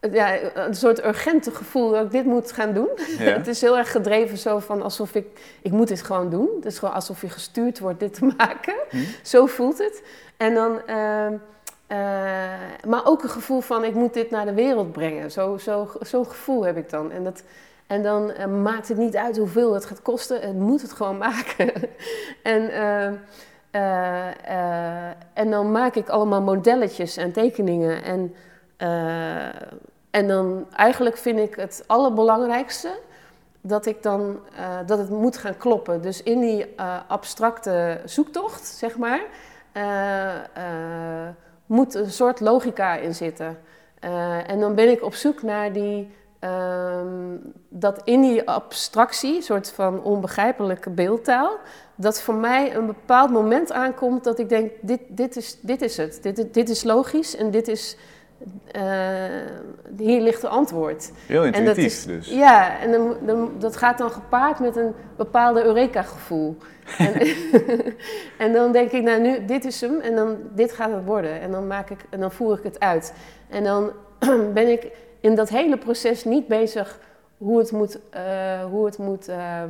[0.00, 2.88] Ja, een soort urgente gevoel dat ik dit moet gaan doen.
[3.18, 3.32] Ja.
[3.38, 5.26] het is heel erg gedreven zo van alsof ik...
[5.62, 6.48] Ik moet dit gewoon doen.
[6.56, 8.74] Het is gewoon alsof je gestuurd wordt dit te maken.
[8.90, 8.96] Hm.
[9.22, 10.02] Zo voelt het.
[10.36, 10.86] En dan...
[10.86, 11.32] ehm,
[11.86, 11.98] eh,
[12.86, 15.30] maar ook een gevoel van ik moet dit naar de wereld brengen.
[15.30, 17.12] Zo'n zo, zo'n gevoel heb ik dan.
[17.12, 17.42] En, dat,
[17.86, 20.40] en dan eh, maakt het niet uit hoeveel het gaat kosten.
[20.40, 21.72] Het moet het gewoon maken.
[22.42, 23.14] en, ehm,
[23.70, 28.04] eh, eh, en dan maak ik allemaal modelletjes en tekeningen.
[28.04, 28.34] En,
[28.78, 29.46] eh,
[30.10, 32.98] en dan eigenlijk vind ik het allerbelangrijkste
[33.60, 36.02] dat ik dan eh, dat het moet gaan kloppen.
[36.02, 39.20] Dus in die eh, abstracte zoektocht, zeg maar,
[41.66, 43.58] moet een soort logica in zitten.
[44.46, 46.16] En dan ben ik op zoek naar die.
[46.38, 47.36] ehm,
[47.68, 51.58] dat in die abstractie, een soort van onbegrijpelijke beeldtaal,
[51.94, 55.96] dat voor mij een bepaald moment aankomt dat ik denk: dit, dit, is, dit is
[55.96, 56.22] het.
[56.22, 57.96] Dit, dit is logisch en dit is.
[58.72, 58.82] Eh,
[59.96, 61.12] hier ligt het antwoord.
[61.26, 62.28] Heel En dat intuïtief is, dus.
[62.28, 66.56] Ja, en dan, dan, dat gaat dan gepaard met een bepaalde Eureka-gevoel.
[66.98, 67.12] En,
[68.44, 71.40] en dan denk ik, nou nu, dit is hem en dan, dit gaat het worden.
[71.40, 73.12] En dan, maak ik, en dan voer ik het uit.
[73.48, 73.92] En dan
[74.54, 74.86] ben ik
[75.20, 76.98] in dat hele proces niet bezig
[77.38, 77.98] hoe het moet...
[78.10, 79.62] eh, hoe het moet eh,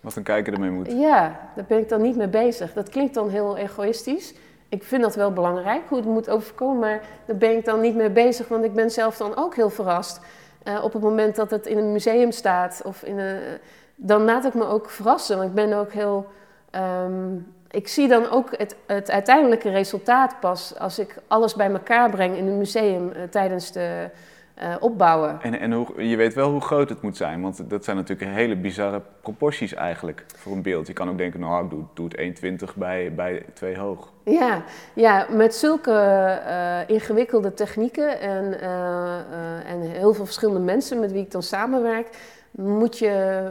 [0.00, 0.92] Wat een kijker ermee moet.
[0.92, 2.72] ja, daar ben ik dan niet mee bezig.
[2.72, 4.34] Dat klinkt dan heel egoïstisch.
[4.68, 7.94] Ik vind dat wel belangrijk, hoe het moet overkomen, maar daar ben ik dan niet
[7.94, 10.20] mee bezig, want ik ben zelf dan ook heel verrast.
[10.62, 13.38] Eh, op het moment dat het in een museum staat, of in een,
[13.94, 15.36] dan laat ik me ook verrassen.
[15.36, 16.26] Want ik ben ook heel.
[16.70, 17.36] ehm,
[17.70, 22.36] ik zie dan ook het, het uiteindelijke resultaat pas als ik alles bij elkaar breng
[22.36, 24.10] in een museum eh, tijdens de
[24.58, 25.38] eh, opbouwen.
[25.42, 28.30] En, en hoe, je weet wel hoe groot het moet zijn, want dat zijn natuurlijk
[28.30, 30.86] hele bizarre proporties eigenlijk voor een beeld.
[30.86, 34.12] Je kan ook denken, nou ik doe, doe het 1,20 bij, bij 2 hoog.
[34.24, 34.62] Ja,
[34.94, 41.22] ja met zulke eh, ingewikkelde technieken en, eh, en heel veel verschillende mensen met wie
[41.22, 42.08] ik dan samenwerk,
[42.50, 43.42] moet je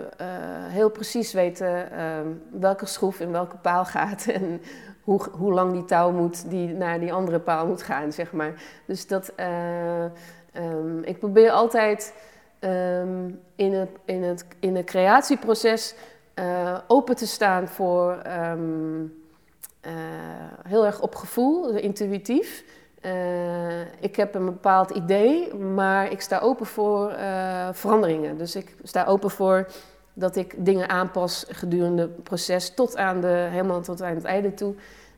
[0.68, 1.90] heel precies weten
[2.52, 4.62] welke schroef in welke paal gaat en
[5.04, 8.54] hoe, hoe lang die touw moet die naar die andere paal moet gaan, zeg maar.
[8.86, 9.34] Dus dat,
[10.58, 12.14] eh, ehm, ik probeer altijd
[12.60, 15.96] ehm, in, het, in, het, in het creatieproces
[16.38, 19.06] eh, open te staan voor ehm,
[19.82, 19.94] eh,
[20.68, 22.64] heel erg op gevoel, intuïtief.
[23.02, 27.16] Eh, ik heb een bepaald idee, maar ik sta open voor
[27.72, 28.38] veranderingen.
[28.38, 29.68] Dus ik sta open voor
[30.14, 34.54] dat ik dingen aanpas gedurende het proces tot aan de, helemaal tot aan het einde
[34.54, 34.76] toe.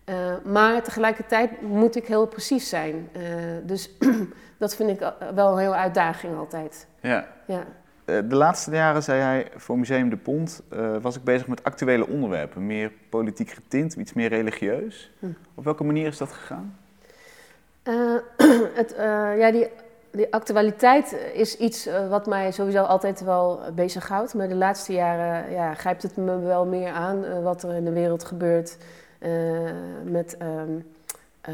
[0.09, 3.09] Eh, maar tegelijkertijd moet ik heel precies zijn.
[3.11, 3.21] Eh,
[3.63, 3.89] dus
[4.57, 6.87] dat vind ik wel een hele uitdaging altijd.
[7.01, 7.27] Ja.
[7.47, 7.63] Ja.
[8.05, 11.63] Eh, De laatste jaren, zei hij, voor Museum de Pont eh, was ik bezig met
[11.63, 12.65] actuele onderwerpen.
[12.65, 15.11] Meer politiek getint, iets meer religieus.
[15.19, 15.25] Hm.
[15.55, 16.77] Op welke manier is dat gegaan?
[17.83, 18.15] Eh,
[18.79, 19.67] het, eh, ja, die,
[20.11, 24.33] die actualiteit is iets eh, wat mij sowieso altijd wel bezighoudt.
[24.33, 27.85] Maar de laatste jaren ja, grijpt het me wel meer aan eh, wat er in
[27.85, 28.77] de wereld gebeurt.
[29.19, 29.31] Eh,
[30.03, 30.71] met ehm,
[31.41, 31.53] eh,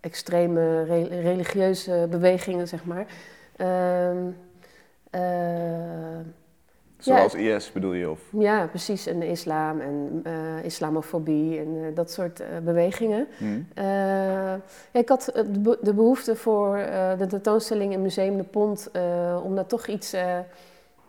[0.00, 3.06] extreme re- religieuze bewegingen, zeg maar.
[3.56, 4.16] Ehm,
[5.10, 6.18] eh,
[6.98, 8.10] Zoals IS bedoel je?
[8.10, 8.20] Of?
[8.32, 9.06] ja, precies.
[9.06, 10.22] En de islam en
[10.62, 13.26] islamofobie en dat soort bewegingen.
[13.74, 14.60] Ja,
[14.92, 16.76] ik had de be- de behoefte voor
[17.18, 18.90] de tentoonstelling in Museum de Pont
[19.44, 20.14] om daar toch iets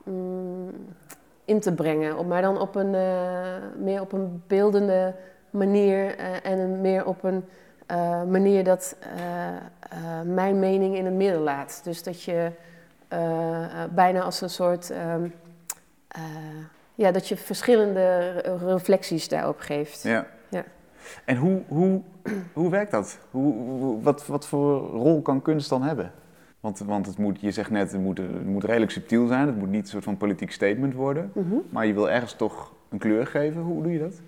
[0.03, 0.69] mm,
[1.45, 2.17] in te brengen.
[2.17, 2.89] Op- Maar dan op een,
[3.83, 5.13] meer op een beeldende
[5.57, 7.43] manier eh, en een meer op een
[7.85, 11.81] eh, manier dat eh, mijn mening in het midden laat.
[11.83, 12.51] Dus dat je
[13.93, 14.89] bijna als een soort.
[14.89, 15.27] ehm,
[16.07, 16.21] eh,
[16.95, 20.03] ja, dat je verschillende re- reflecties daarop geeft.
[20.03, 20.25] Ja.
[20.49, 20.63] Ja.
[21.25, 22.01] En hoe, hoe,
[22.53, 23.19] hoe werkt dat?
[23.31, 26.11] Hoe, hoe- wat, wat voor rol kan kunst dan hebben?
[26.59, 29.47] Want, want het moet, je zegt net, het moet, het moet redelijk subtiel zijn.
[29.47, 31.31] Het moet niet een soort van politiek statement worden.
[31.33, 31.55] Mhm.
[31.69, 33.61] Maar je wil ergens toch een kleur geven.
[33.61, 34.21] Hoe doe je dat?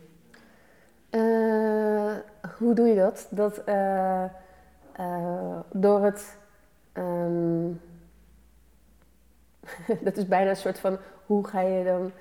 [1.17, 2.13] Eh,
[2.57, 3.27] hoe doe je dat?
[3.29, 4.23] Dat eh,
[4.91, 6.37] eh, door het.
[6.93, 7.67] ehm,
[10.05, 12.11] dat is bijna een soort van hoe ga je dan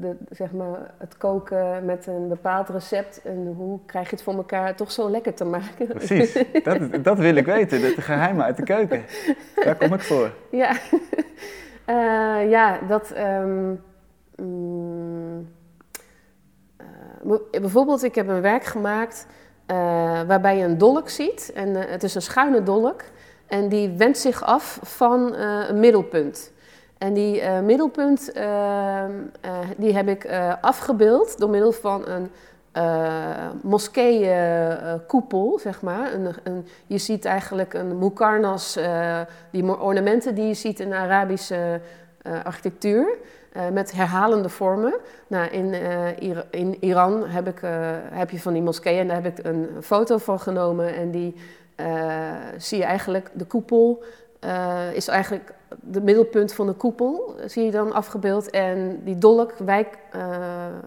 [0.00, 4.34] de, zeg maar, het koken met een bepaald recept en hoe krijg je het voor
[4.34, 5.86] elkaar toch zo lekker te maken?
[5.86, 7.80] Precies, dat, dat wil ik weten.
[7.80, 9.04] De geheimen uit de keuken.
[9.64, 10.30] Daar kom ik voor.
[10.50, 10.76] Ja,
[12.56, 13.10] ja dat.
[13.10, 13.74] ehm,
[14.36, 14.89] mm,
[17.50, 19.26] bijvoorbeeld, ik heb een werk gemaakt
[19.66, 19.76] eh,
[20.26, 21.52] waarbij je een dolk ziet.
[21.54, 23.02] En eh, het is een schuine dolk.
[23.50, 26.52] En die wendt zich af van eh, een middelpunt.
[26.98, 30.28] En die middelpunt ehm, eh, die heb ik
[30.60, 32.30] afgebeeld door middel van een
[33.62, 36.14] moskee-koepel, zeg maar.
[36.14, 40.96] Een, een, je ziet eigenlijk een mukarnas, eh, die ornamenten die je ziet in de
[40.96, 41.80] Arabische
[42.44, 43.18] architectuur,
[43.52, 44.94] eh, met herhalende vormen.
[45.26, 47.70] Nou, in, eh, in Iran heb, ik, eh,
[48.10, 50.94] heb je van die moskeeën en daar heb ik een foto van genomen.
[50.94, 51.34] En die
[52.56, 54.02] zie je eigenlijk, de koepel
[54.92, 58.50] is eigenlijk de middelpunt van de koepel, zie je dan afgebeeld.
[58.50, 59.98] En die dolk wijk,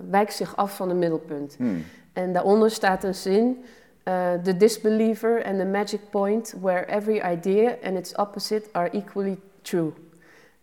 [0.10, 1.56] wijkt zich af van het middelpunt.
[1.58, 1.84] Hmm.
[2.13, 3.63] En daaronder staat een zin.
[4.43, 9.91] the disbeliever and the magic point where every idea and its opposite are equally true.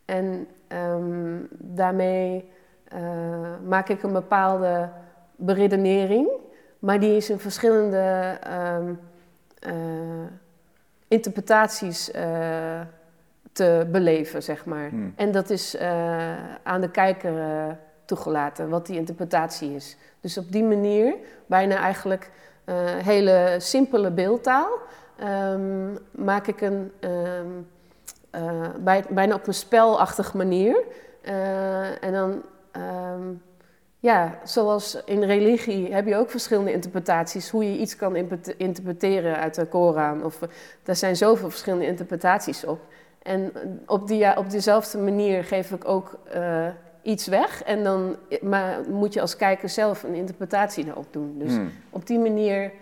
[0.04, 2.50] En ehm, daarmee
[2.90, 3.00] eh,
[3.66, 4.88] maak ik een bepaalde
[5.36, 6.28] beredenering,
[6.78, 8.92] maar die is in verschillende ehm,
[9.58, 9.72] eh,
[11.08, 12.80] interpretaties eh,
[13.52, 14.88] te beleven, zeg maar.
[14.88, 15.12] Hmm.
[15.16, 15.78] En dat is
[16.62, 17.32] aan de kijker
[18.04, 19.96] toegelaten, wat die interpretatie is.
[20.20, 21.14] Dus op die manier,
[21.46, 22.30] bijna eigenlijk
[23.02, 24.78] hele simpele beeldtaal,
[25.16, 26.92] ehm, maak ik een
[28.30, 30.82] eh, bij, bijna op een spelachtige manier.
[31.22, 33.22] Eh, en dan, ehm,
[33.98, 38.16] ja, zoals in religie heb je ook verschillende interpretaties, hoe je iets kan
[38.56, 40.24] interpreteren uit de Koran.
[40.24, 40.48] Of, eh,
[40.84, 42.80] er zijn zoveel verschillende interpretaties op.
[43.22, 43.52] En
[43.86, 46.18] op, die, ja, op dezelfde manier geef ik ook
[47.02, 47.62] iets weg.
[47.62, 51.38] En dan maar moet je als kijker zelf een interpretatie daarop doen.
[51.38, 51.72] Dus Hmm.
[51.90, 52.72] op die manier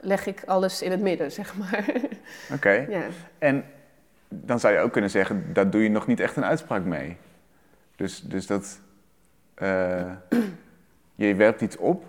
[0.00, 1.84] leg ik alles in het midden, zeg maar.
[2.52, 2.86] Oké.
[2.96, 3.02] ja.
[3.38, 3.64] En
[4.32, 7.16] dan zou je ook kunnen zeggen, daar doe je nog niet echt een uitspraak mee.
[7.96, 8.80] Dus, dus dat.
[9.54, 10.10] eh,
[11.14, 12.04] je werpt iets op,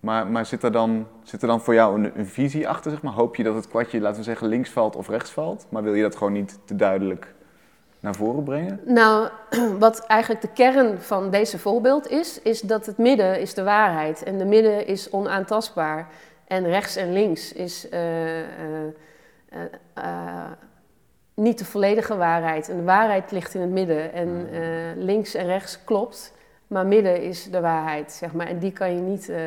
[0.00, 2.90] maar, maar zit, er dan, zit er dan voor jou een, visie achter?
[2.90, 3.12] Zeg maar?
[3.12, 5.66] Hoop je dat het kwartje, laten we zeggen, links valt of rechts valt?
[5.68, 7.34] Maar wil je dat gewoon niet te duidelijk
[8.00, 8.80] naar voren brengen?
[8.84, 9.28] Nou,
[9.78, 14.22] wat eigenlijk de kern van deze voorbeeld is, is dat het midden is de waarheid.
[14.22, 16.08] En de midden is onaantastbaar.
[16.46, 18.46] En rechts en links is eh, eh,
[21.38, 22.68] niet de volledige waarheid.
[22.68, 24.12] En de waarheid ligt in het midden.
[24.12, 24.60] En eh,
[24.96, 26.34] links en rechts klopt,
[26.66, 28.46] maar midden is de waarheid, zeg maar.
[28.46, 29.40] En die kan je niet, eh,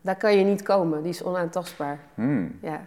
[0.00, 1.02] daar kan je niet komen.
[1.02, 2.58] Die is onaantastbaar, Hmm.
[2.62, 2.80] ja.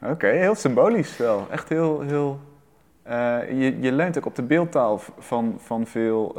[0.12, 1.46] Oké, heel symbolisch wel.
[1.50, 2.00] Echt heel.
[2.00, 2.38] heel
[3.48, 6.36] je, je leunt ook op de beeldtaal van, van veel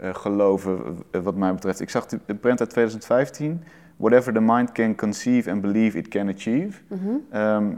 [0.00, 1.80] geloven, wat mij betreft.
[1.80, 3.64] Ik zag de de print uit 2015.
[3.96, 6.80] Whatever the mind can conceive and believe it can achieve.
[6.88, 7.10] Mhm.
[7.30, 7.72] Ehm,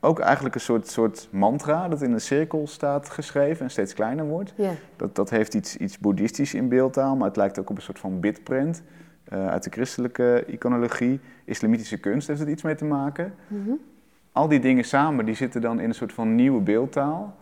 [0.00, 4.24] ook eigenlijk een soort, soort mantra dat in een cirkel staat geschreven en steeds kleiner
[4.26, 4.52] wordt.
[4.96, 7.98] Dat, dat heeft iets, iets boeddhistisch in beeldtaal, maar het lijkt ook op een soort
[7.98, 8.82] van bidprint.
[9.28, 11.20] eh, uit de christelijke iconologie.
[11.44, 13.70] Islamitische kunst heeft het iets mee te maken Mhm.
[14.32, 17.36] al die dingen samen, die zitten dan in een soort van nieuwe beeldtaal.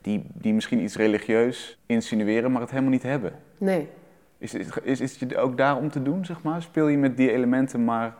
[0.00, 3.32] Die, die misschien iets religieus insinueren, maar het helemaal niet hebben.
[3.58, 3.88] Nee.
[4.38, 6.62] Is, is, is, is het ook daarom te doen, zeg maar?
[6.62, 8.14] Speel je met die elementen, maar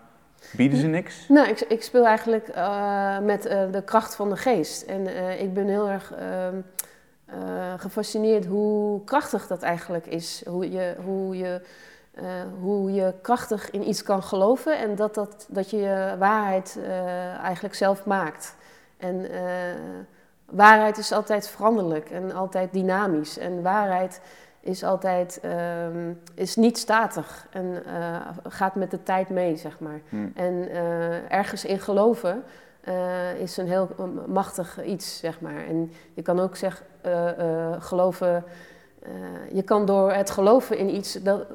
[0.57, 1.29] bieden ze niks?
[1.29, 4.83] Nou, ik, ik speel eigenlijk eh, met eh, de kracht van de geest.
[4.83, 6.61] En eh, ik ben heel erg ehm,
[7.25, 10.43] eh, gefascineerd hoe krachtig dat eigenlijk is.
[10.47, 11.61] Hoe je, hoe, je,
[12.61, 16.79] hoe je krachtig in iets kan geloven en dat, dat, dat je je waarheid
[17.43, 18.57] eigenlijk zelf maakt.
[18.97, 19.27] En
[20.45, 23.39] waarheid is altijd veranderlijk en altijd dynamisch.
[23.39, 24.21] En waarheid
[24.63, 28.17] is altijd ehm, is niet statig en eh,
[28.49, 30.01] gaat met de tijd mee, zeg maar.
[30.09, 30.27] Hm.
[30.35, 32.43] En eh, ergens in geloven
[32.81, 33.89] eh, is een heel
[34.27, 35.67] machtig iets, zeg maar.
[35.67, 36.87] En je kan ook zeggen,
[37.79, 38.45] geloven...
[39.53, 41.47] je kan door het geloven in iets dat,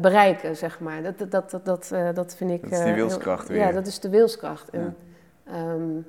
[0.00, 1.02] bereiken, zeg maar.
[1.02, 2.62] Dat, dat, dat, dat, dat vind ik...
[2.62, 3.58] Dat is die heel- wilskracht weer.
[3.58, 4.68] Ja, dat is de wilskracht.
[4.72, 4.78] Ja.
[4.78, 4.96] En,
[5.44, 6.02] ehm,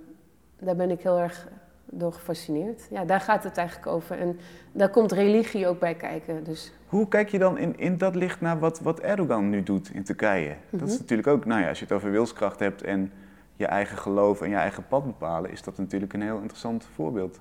[0.60, 1.48] daar ben ik heel erg
[1.92, 2.88] door gefascineerd.
[2.90, 4.20] Ja, daar gaat het eigenlijk over.
[4.20, 4.40] En
[4.72, 6.44] daar komt religie ook bij kijken.
[6.44, 9.90] Dus Hoe kijk je dan in, in dat licht naar wat, wat Erdogan nu doet
[9.94, 10.56] in Turkije?
[10.70, 11.02] Dat is Mhm.
[11.02, 13.12] natuurlijk ook, nou ja, als je het over wilskracht hebt en
[13.56, 17.40] je eigen geloof en je eigen pad bepalen, is dat natuurlijk een heel interessant voorbeeld.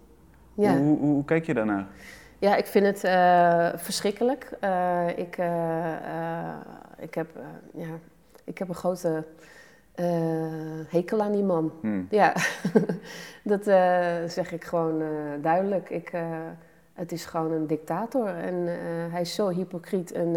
[0.55, 0.77] ja.
[0.77, 1.87] Hoe, hoe, hoe kijk je daarnaar?
[2.39, 4.51] Ja, ik vind het eh, verschrikkelijk.
[4.61, 6.53] Eh, ik, eh,
[6.99, 7.29] ik, heb,
[7.75, 7.89] ja,
[8.45, 9.25] ik heb een grote
[9.97, 10.07] eh,
[10.89, 11.73] hekel aan die man.
[11.81, 12.03] Hm.
[12.11, 12.33] Ja,
[13.53, 15.09] dat eh, zeg ik gewoon eh,
[15.43, 15.91] duidelijk.
[15.91, 16.13] Ik,
[16.95, 18.55] het is gewoon een dictator en
[19.11, 20.37] hij is zo hypocriet en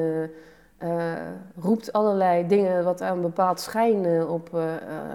[1.59, 4.49] roept allerlei dingen wat aan een bepaald schijn op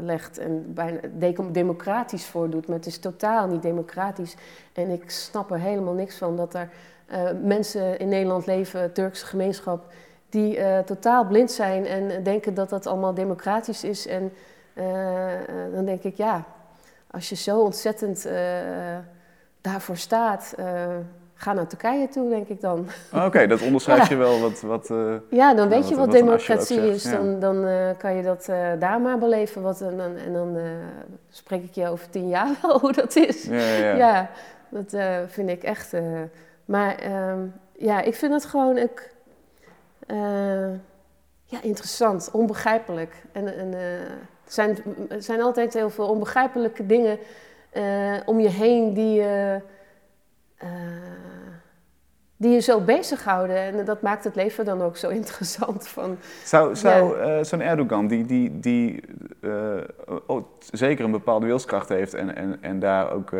[0.01, 2.67] legt en bijna de- democratisch voordoet.
[2.67, 4.37] Maar het is totaal niet democratisch
[4.73, 6.69] en ik snap er helemaal niks van dat er
[7.43, 9.93] mensen in Nederland leven, Turkse gemeenschap,
[10.35, 14.07] die eh, totaal blind zijn en denken dat dat allemaal democratisch is.
[14.07, 14.33] En
[14.75, 15.41] eh, eh,
[15.75, 16.45] dan denk ik, ja,
[17.11, 18.29] als je zo ontzettend
[19.61, 20.55] daarvoor staat,
[21.35, 22.87] ga naar Turkije toe, denk ik dan.
[23.13, 24.09] Oké, dat onderscheidt Ja.
[24.09, 24.61] je wel wat...
[24.61, 24.91] wat
[25.31, 27.05] Ja, dan weet je wat- democratie is.
[27.05, 27.11] ja.
[27.17, 27.67] Dan, dan
[27.99, 28.45] kan je dat
[28.79, 29.63] daar maar beleven.
[29.63, 30.57] Wat, en dan, en dan
[31.31, 33.45] spreek ik je over tien jaar wel hoe dat is.
[33.45, 34.31] ja, ja,
[34.69, 34.95] dat
[35.27, 35.93] vind ik echt.
[36.65, 37.39] maar ehm,
[37.79, 39.14] ja, ik vind het gewoon ik,
[40.07, 40.73] eh,
[41.45, 43.23] ja, interessant, onbegrijpelijk.
[43.33, 47.19] En, en, eh, er, zijn, er zijn altijd heel veel onbegrijpelijke dingen
[47.71, 49.25] eh, om je heen die,
[52.37, 53.57] die je zo bezighouden.
[53.57, 55.89] En dat maakt het leven dan ook zo interessant.
[55.89, 59.03] Van, Zou, zou zo'n Erdogan, die, die, die
[60.27, 63.33] oh, zeker een bepaalde wilskracht heeft en, en, en daar ook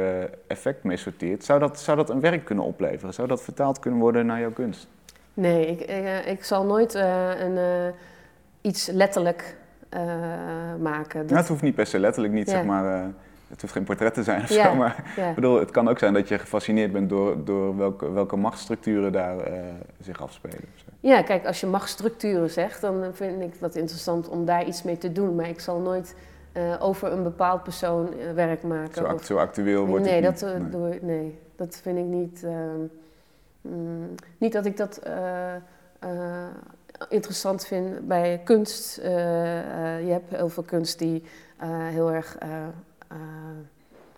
[0.47, 3.15] effect mee sorteert, zou dat, zou dat een werk kunnen opleveren?
[3.15, 4.89] Zou dat vertaald kunnen worden naar jouw kunst?
[5.35, 7.95] Nee, ik, ik, eh, ik zal nooit eh, een, eh,
[8.61, 9.57] iets letterlijk
[10.81, 11.19] maken.
[11.21, 12.57] Dat- Nou, het hoeft niet per se letterlijk niet, Ja.
[12.57, 12.85] zeg maar,
[13.49, 15.99] het hoeft geen portret te zijn of Ja, zo, maar ik bedoel, het kan ook
[15.99, 19.37] zijn dat je gefascineerd bent door, door welke, welke machtsstructuren daar
[20.01, 20.59] zich afspelen.
[21.01, 24.99] ja, kijk, als je machtsstructuren zegt, dan vind ik dat interessant om daar iets mee
[24.99, 25.35] te doen.
[25.35, 26.15] Maar ik zal nooit
[26.81, 28.95] over een bepaald persoon werk maken.
[28.95, 30.63] Zo, of- act- zo actueel wordt nee, het dat, niet.
[30.63, 30.71] Nee.
[30.71, 32.43] Doe, ik- nee, dat vind ik niet.
[32.45, 32.81] ehm,
[33.69, 35.61] mm, niet dat ik dat eh, eh,
[37.09, 38.99] interessant vind bij kunst.
[38.99, 39.11] Eh,
[40.07, 41.23] je hebt heel veel kunst die
[41.93, 42.39] heel erg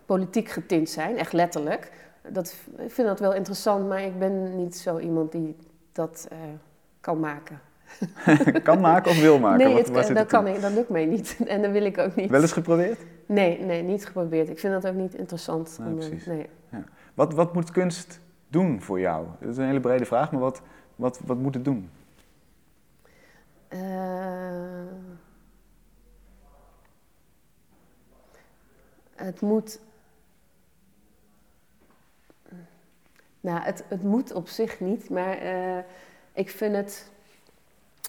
[0.07, 1.93] politiek getint zijn, echt letterlijk.
[2.29, 5.57] Dat, ik vind dat wel interessant, maar ik ben niet zo iemand die
[5.93, 6.29] dat
[7.01, 7.61] kan maken.
[8.63, 9.67] kan maken of wil maken?
[9.67, 11.37] nee, Wat- het, dat, kan ik, dat lukt mij niet.
[11.47, 12.31] En dat wil ik ook niet.
[12.31, 12.99] Wel eens geprobeerd?
[13.27, 14.49] Nee, nee, niet geprobeerd.
[14.49, 15.77] Ik vind dat ook niet interessant.
[15.79, 16.27] Nee, om, precies.
[16.27, 16.47] nee.
[17.15, 19.27] Wat, wat moet kunst doen voor jou?
[19.41, 20.63] Dat is een hele brede vraag, maar wat,
[20.97, 21.91] wat, wat moet het doen?
[23.69, 23.79] Eh,
[29.15, 29.81] het moet.
[33.41, 35.79] Nou, het, het moet op zich niet, maar eh,
[36.33, 37.11] ik vind het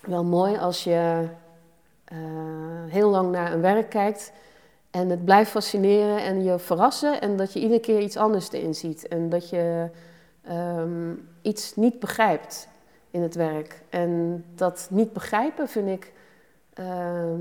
[0.01, 1.27] wel mooi als je
[2.03, 2.17] eh,
[2.87, 4.31] heel lang naar een werk kijkt
[4.91, 8.75] en het blijft fascineren en je verrassen en dat je iedere keer iets anders erin
[8.75, 9.89] ziet en dat je
[10.47, 12.67] ehm, iets niet begrijpt
[13.11, 13.81] in het werk.
[13.89, 16.11] En dat niet begrijpen vind ik.
[16.73, 17.39] ehm,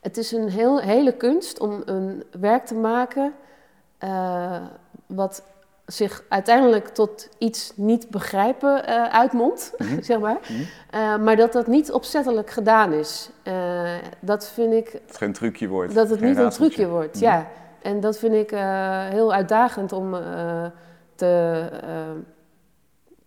[0.00, 3.32] het is een heel, hele kunst om een werk te maken
[3.98, 4.56] eh,
[5.06, 5.42] wat
[5.86, 10.02] zich uiteindelijk tot iets niet begrijpen eh uitmondt, Mhm.
[10.02, 10.38] zeg maar.
[10.42, 10.62] Mhm.
[10.90, 13.30] Eh, maar dat dat niet opzettelijk gedaan is.
[14.20, 15.94] Dat vind ik Dat het geen trucje wordt.
[15.94, 17.24] dat het geen niet een trucje wordt, Mhm.
[17.24, 17.46] ja.
[17.82, 18.50] En dat vind ik
[19.10, 20.16] heel uitdagend om
[21.18, 22.10] te, eh,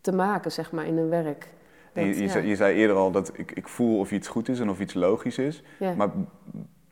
[0.02, 1.48] te maken, zeg maar, in een werk.
[1.94, 2.30] Je, je, ja.
[2.30, 4.80] zei, je zei eerder al dat ik, ik voel of iets goed is en of
[4.80, 5.64] iets logisch is.
[5.80, 5.94] Ja.
[5.96, 6.10] Maar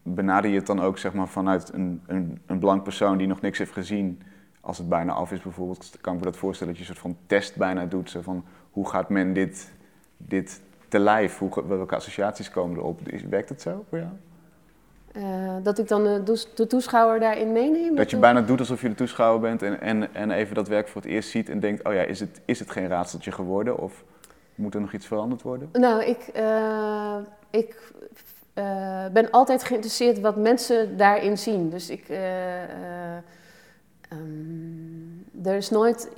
[0.03, 3.41] benader je het dan ook zeg maar, vanuit een, een, een blank persoon die nog
[3.41, 4.21] niks heeft gezien,
[4.61, 7.13] als het bijna af is bijvoorbeeld, kan ik me dat voorstellen dat je een soort
[7.13, 8.09] van test bijna doet.
[8.09, 9.73] Zo van, hoe gaat men dit,
[10.17, 11.37] dit te lijf?
[11.37, 13.07] Hoe, welke associaties komen erop?
[13.07, 14.09] Is- Werkt het zo voor jou?
[15.11, 15.23] Eh,
[15.63, 17.95] dat ik dan de, toes- de toeschouwer daarin meeneem?
[17.95, 20.87] Dat je bijna doet alsof je de toeschouwer bent en, en, en even dat werk
[20.87, 23.77] voor het eerst ziet en denkt, oh ja, is het, is het geen raadseltje geworden?
[23.77, 24.03] Of
[24.55, 25.69] moet er nog iets veranderd worden?
[25.73, 27.17] Nou, ik, eh,
[27.49, 27.91] ik
[28.59, 31.69] eh, ben altijd geïnteresseerd wat mensen daarin zien.
[31.69, 33.17] Dus ik, eh, eh,
[34.09, 36.09] ehm, er is nooit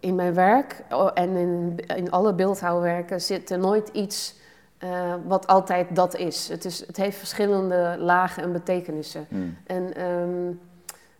[0.00, 4.34] in mijn werk en in, in alle beeldhouwwerken zit er nooit iets
[4.80, 6.48] eh, wat altijd dat is.
[6.48, 6.86] Het, is.
[6.86, 9.26] het heeft verschillende lagen en betekenissen.
[9.28, 9.56] Hmm.
[9.66, 10.52] En, ehm,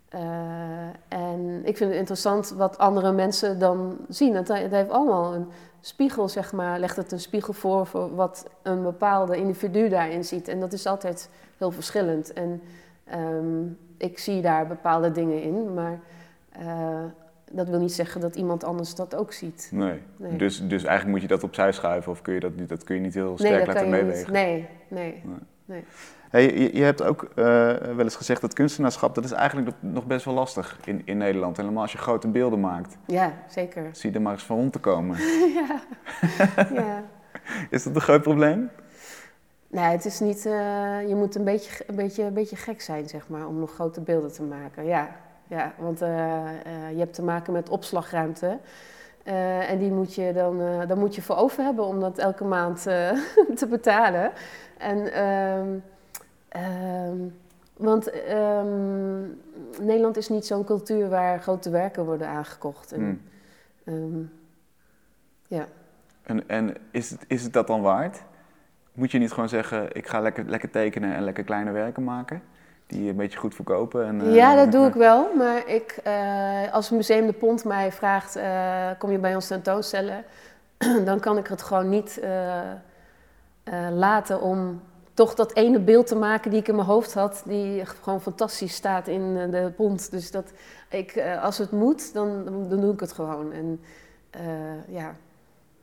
[0.09, 4.35] eh, en ik vind het interessant wat andere mensen dan zien.
[4.35, 5.49] Het, het heeft allemaal een
[5.81, 10.49] spiegel, zeg maar, legt het een spiegel voor voor wat een bepaalde individu daarin ziet.
[10.49, 12.33] En dat is altijd heel verschillend.
[12.33, 12.63] En
[13.05, 13.63] ehm,
[13.97, 15.99] ik zie daar bepaalde dingen in, maar
[16.53, 17.05] eh,
[17.51, 19.69] dat wil niet zeggen dat iemand anders dat ook ziet.
[19.73, 20.01] Nee.
[20.17, 20.37] Nee.
[20.37, 22.95] Dus, dus eigenlijk moet je dat opzij schuiven of kun je dat niet, dat kun
[22.95, 24.33] je niet heel Nee, sterk dat laten kan je meewegen?
[24.33, 24.43] niet.
[24.43, 25.39] Nee, nee, Nee.
[25.65, 25.85] nee.
[26.31, 27.45] Hey, je, je hebt ook eh,
[27.75, 31.57] wel eens gezegd dat kunstenaarschap, dat is eigenlijk nog- best wel lastig in, in Nederland.
[31.57, 32.97] Helemaal als je grote beelden maakt.
[33.07, 33.89] Ja, zeker.
[33.93, 35.17] Zie je er maar eens van rond te komen.
[35.59, 35.81] ja.
[36.75, 37.03] ja.
[37.71, 38.71] Is dat een groot probleem?
[39.69, 40.47] Nee, het is niet.
[40.47, 40.53] eh,
[41.09, 44.01] je moet een beetje, een, beetje, een beetje gek zijn, zeg maar, om nog grote
[44.01, 44.85] beelden te maken.
[44.85, 45.17] Ja,
[45.51, 48.59] ja want eh, eh, je hebt te maken met opslagruimte.
[49.23, 52.45] Eh, en die moet je dan, daar moet je voor over hebben om dat elke
[52.45, 52.83] maand
[53.61, 54.31] te betalen.
[54.79, 55.69] En, ehm,
[56.49, 57.17] ehm,
[57.77, 59.21] want ehm,
[59.81, 62.93] Nederland is niet zo'n cultuur waar grote werken worden aangekocht.
[62.93, 63.21] En, Hmm.
[63.85, 64.23] ehm,
[65.47, 65.67] ja.
[66.23, 68.23] En, en is, het, is het dat dan waard?
[68.93, 72.43] Moet je niet gewoon zeggen, ik ga lekker, lekker tekenen en lekker kleine werken maken?
[72.91, 74.07] Die een beetje goed verkopen?
[74.07, 75.29] En, eh, Ja, dat doe ik wel.
[75.37, 80.25] Maar ik, eh, als Museum de Pont mij vraagt, eh, kom je bij ons tentoonstellen?
[81.05, 82.75] dan kan ik het gewoon niet eh, eh,
[83.91, 84.81] laten om
[85.15, 88.75] toch dat ene beeld te maken die ik in mijn hoofd had, die gewoon fantastisch
[88.75, 90.11] staat in eh, de Pont.
[90.11, 90.53] Dus dat
[90.89, 93.53] ik, eh, als het moet, dan, dan doe ik het gewoon.
[93.53, 93.81] En
[94.31, 94.41] eh,
[94.89, 95.15] ja.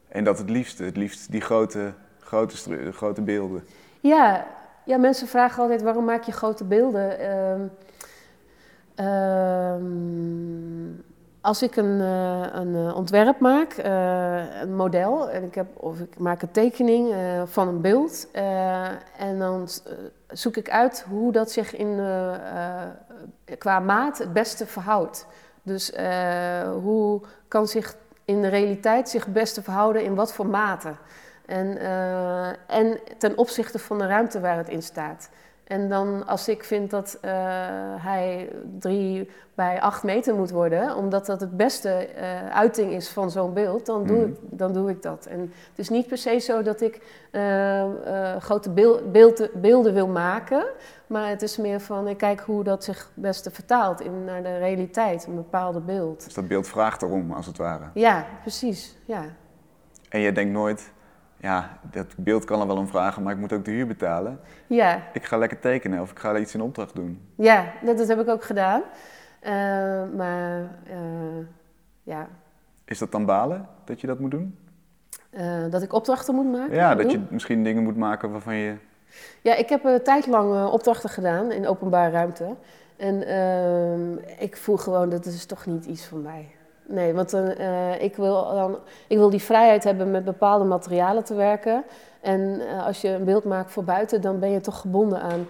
[0.08, 3.64] En dat het liefst, het liefst die grote, grote, grote beelden.
[3.99, 4.45] Ja,
[4.88, 7.19] ja, mensen vragen altijd waarom maak je grote beelden.
[7.19, 7.61] Ehm,
[8.95, 9.85] ehm,
[11.41, 15.99] als ik een, eh, een eh, ontwerp maak, eh, een model, en ik heb, of
[15.99, 17.13] ik maak een tekening
[17.45, 18.27] van een beeld,
[19.17, 19.67] en dan
[20.27, 21.99] zoek ik uit hoe dat zich in,
[23.57, 25.25] qua maat het beste verhoudt.
[25.63, 25.93] Dus
[26.81, 30.93] hoe kan zich in de realiteit zich het beste verhouden in wat voor mate.
[31.48, 35.30] En, eh, en ten opzichte van de ruimte waar het in staat.
[35.64, 37.32] En dan als ik vind dat eh,
[37.98, 43.32] hij drie bij acht meter moet worden, omdat dat het beste eh, uiting is van
[43.32, 44.28] zo'n beeld, dan doe, Mhm.
[44.30, 45.26] ik, dan doe ik dat.
[45.26, 47.02] En het is niet per se zo dat ik
[48.39, 50.66] grote beel- beelden, beelden wil maken,
[51.08, 54.43] maar het is meer van ik kijk hoe dat zich het beste vertaalt in, naar
[54.43, 56.24] de realiteit, een bepaalde beeld.
[56.24, 57.84] Dus dat beeld vraagt erom, als het ware.
[57.93, 58.98] Ja, precies.
[59.06, 59.24] Ja.
[60.10, 60.91] En jij denkt nooit,
[61.38, 64.39] ja, dat beeld kan er wel om vragen, maar ik moet ook de huur betalen.
[64.67, 67.21] Ja, Ik ga lekker tekenen of ik ga iets in opdracht doen.
[67.35, 68.81] Ja, dat, dat heb ik ook gedaan.
[69.39, 69.53] Eh,
[70.15, 71.45] maar eh,
[72.03, 72.27] ja,
[72.85, 74.57] Is dat dan balen, dat je dat moet doen?
[75.29, 76.75] eh, dat ik opdrachten moet maken.
[76.75, 77.11] Ja, dat doen?
[77.11, 78.75] je misschien dingen moet maken waarvan je...
[79.41, 82.55] Ja, ik heb een tijd lang opdrachten gedaan in openbare ruimte.
[82.97, 86.55] En ehm, ik voel gewoon, dat is toch niet iets voor mij.
[86.88, 88.77] Nee, want dan, eh, ik, wil dan,
[89.07, 91.83] ik wil die vrijheid hebben met bepaalde materialen te werken.
[92.27, 95.47] En eh, als je een beeld maakt voor buiten, dan ben je toch gebonden aan,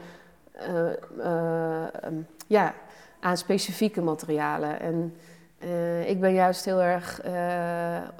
[0.52, 0.88] eh,
[1.20, 2.16] eh, ehm,
[2.48, 2.74] ja,
[3.20, 4.80] aan specifieke materialen.
[4.80, 5.16] En
[6.06, 7.22] ik ben juist heel erg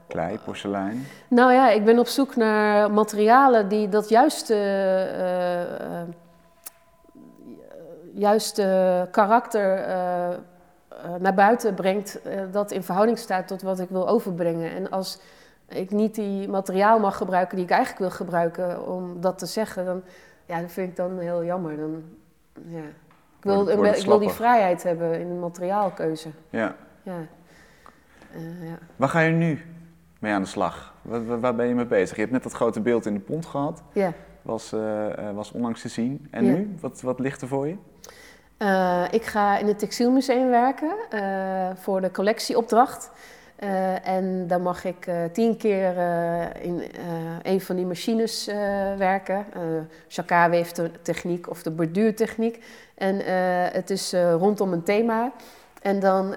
[0.08, 1.08] Klei, porselein.
[1.28, 4.56] nou ja, ik ben op zoek naar materialen die dat juiste,
[8.14, 9.86] juiste karakter
[11.20, 14.72] naar buiten brengt, eh, dat in verhouding staat tot wat ik wil overbrengen.
[14.72, 15.20] En als
[15.70, 19.86] ik niet die materiaal mag gebruiken die ik eigenlijk wil gebruiken om dat te zeggen,
[19.86, 20.02] dan
[20.46, 21.78] ja, dat vind ik dan heel jammer.
[21.78, 22.04] Dan,
[22.68, 22.80] ja.
[22.80, 26.30] ik, wil, ik wil die vrijheid hebben in de materiaalkeuze.
[26.50, 26.76] Ja.
[27.04, 27.20] Ja.
[28.34, 28.78] Eh, ja.
[28.96, 29.62] Waar ga je nu
[30.20, 30.94] mee aan de slag?
[31.40, 32.16] Waar, ben je mee bezig?
[32.16, 33.84] Je hebt net dat grote beeld in de pont gehad.
[33.94, 34.14] ja.
[34.42, 36.28] Was, eh, eh, was onlangs te zien.
[36.32, 36.52] En Ja.
[36.54, 36.76] nu?
[36.80, 37.76] Wat, wat ligt er voor je?
[38.58, 43.12] Eh, ik ga in het textielmuseum werken eh, voor de collectieopdracht.
[43.56, 45.98] Eh, en dan mag ik tien keer
[46.62, 46.84] in
[47.42, 48.46] een van die machines
[48.98, 49.46] werken.
[50.08, 52.64] Jacquard-weeftechniek of de borduurtechniek.
[52.96, 53.20] En
[53.74, 55.32] het is rondom een thema.
[55.82, 56.36] En dan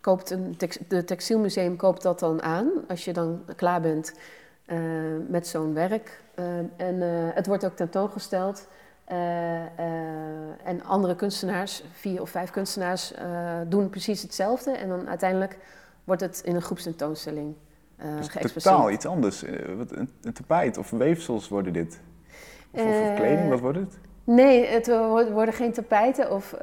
[0.00, 0.56] koopt een
[0.88, 4.14] de textielmuseum koopt dat dan aan als je dan klaar bent
[5.28, 6.22] met zo'n werk.
[6.76, 7.00] En
[7.34, 8.66] het wordt ook tentoongesteld.
[9.04, 9.68] Eh, eh,
[10.64, 14.70] en andere kunstenaars, vier of vijf kunstenaars, eh, doen precies hetzelfde.
[14.70, 15.58] En dan uiteindelijk
[16.04, 17.54] wordt het in een groepstentoonstelling
[18.16, 19.42] Dus totaal iets anders.
[19.42, 22.00] Een, een tapijt of weefsels worden dit?
[22.70, 23.98] Of, of, of kleding, wat wordt het?
[24.24, 26.30] Nee, het wo- worden geen tapijten.
[26.30, 26.54] Of,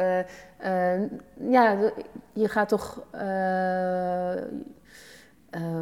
[1.50, 1.78] ja,
[2.34, 3.04] je gaat toch.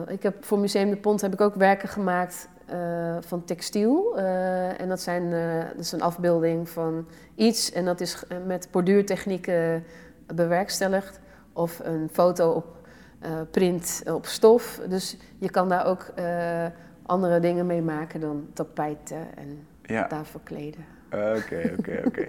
[0.08, 2.50] ik heb voor Museum de Pont heb ik ook werken gemaakt
[3.20, 4.18] van textiel.
[4.18, 7.72] Eh, en dat, zijn, eh, dat is een afbeelding van iets.
[7.72, 9.84] En dat is eh, met borduurtechnieken
[10.36, 11.20] bewerkstelligd.
[11.54, 12.66] Of een foto op
[13.20, 14.82] eh, print op stof.
[14.90, 16.66] Dus je kan daar ook eh,
[17.06, 20.86] andere dingen mee maken dan tapijten en Ja, daarvoor kleden.
[21.12, 22.26] oké, oké, oké.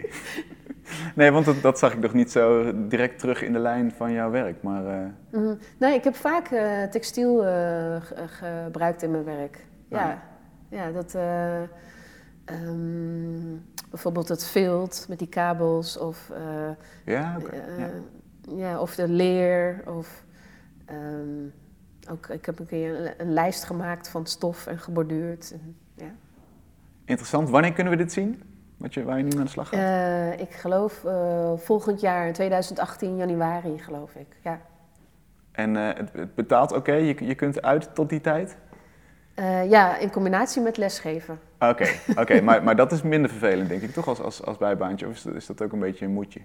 [1.15, 4.13] Nee, want dat, dat zag ik nog niet zo direct terug in de lijn van
[4.13, 4.63] jouw werk.
[4.63, 5.07] Maar eh,
[5.41, 5.55] Mhm.
[5.79, 9.67] Nee, ik heb vaak eh, textiel eh, ge- gebruikt in mijn werk.
[9.89, 10.17] Ja, Ah.
[10.69, 11.15] Ja dat.
[11.15, 11.63] eh,
[12.49, 13.57] Ehm,
[13.91, 16.71] bijvoorbeeld het vilt met die kabels of, eh,
[17.05, 17.91] Ja, eh, ja.
[18.57, 19.83] ja, of de leer.
[19.87, 20.25] Of,
[20.85, 21.47] ehm,
[22.11, 25.53] ook, ik heb een keer een, een lijst gemaakt van stof en geborduurd.
[25.53, 26.11] En, ja.
[27.05, 27.51] Interessant.
[27.51, 28.43] Wanneer kunnen we dit zien?
[28.77, 30.41] Wat je, waar je nu aan de slag gaat?
[30.41, 31.05] Ik geloof
[31.57, 34.37] volgend jaar, in 2018, januari, geloof ik.
[34.43, 34.61] Ja,
[35.53, 36.93] En het, het betaalt oké?
[36.93, 38.57] Je, je kunt uit tot die tijd?
[39.39, 41.41] Eh, ja in combinatie met lesgeven.
[41.59, 45.07] Oké, oké, maar, maar dat is minder vervelend, denk ik, toch, als, als, als bijbaantje?
[45.07, 46.41] Of is dat, is dat ook een beetje een moedje?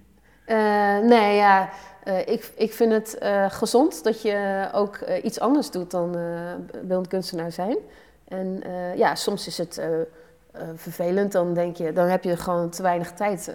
[0.45, 1.69] Eh, nee, ja,
[2.03, 3.17] eh, ik, ik vind het
[3.47, 6.17] gezond dat je ook iets anders doet dan
[6.83, 7.77] beeldend kunstenaar zijn.
[8.27, 8.63] En
[8.95, 9.81] ja, soms is het
[10.75, 13.53] vervelend, dan denk je, dan heb je gewoon te weinig tijd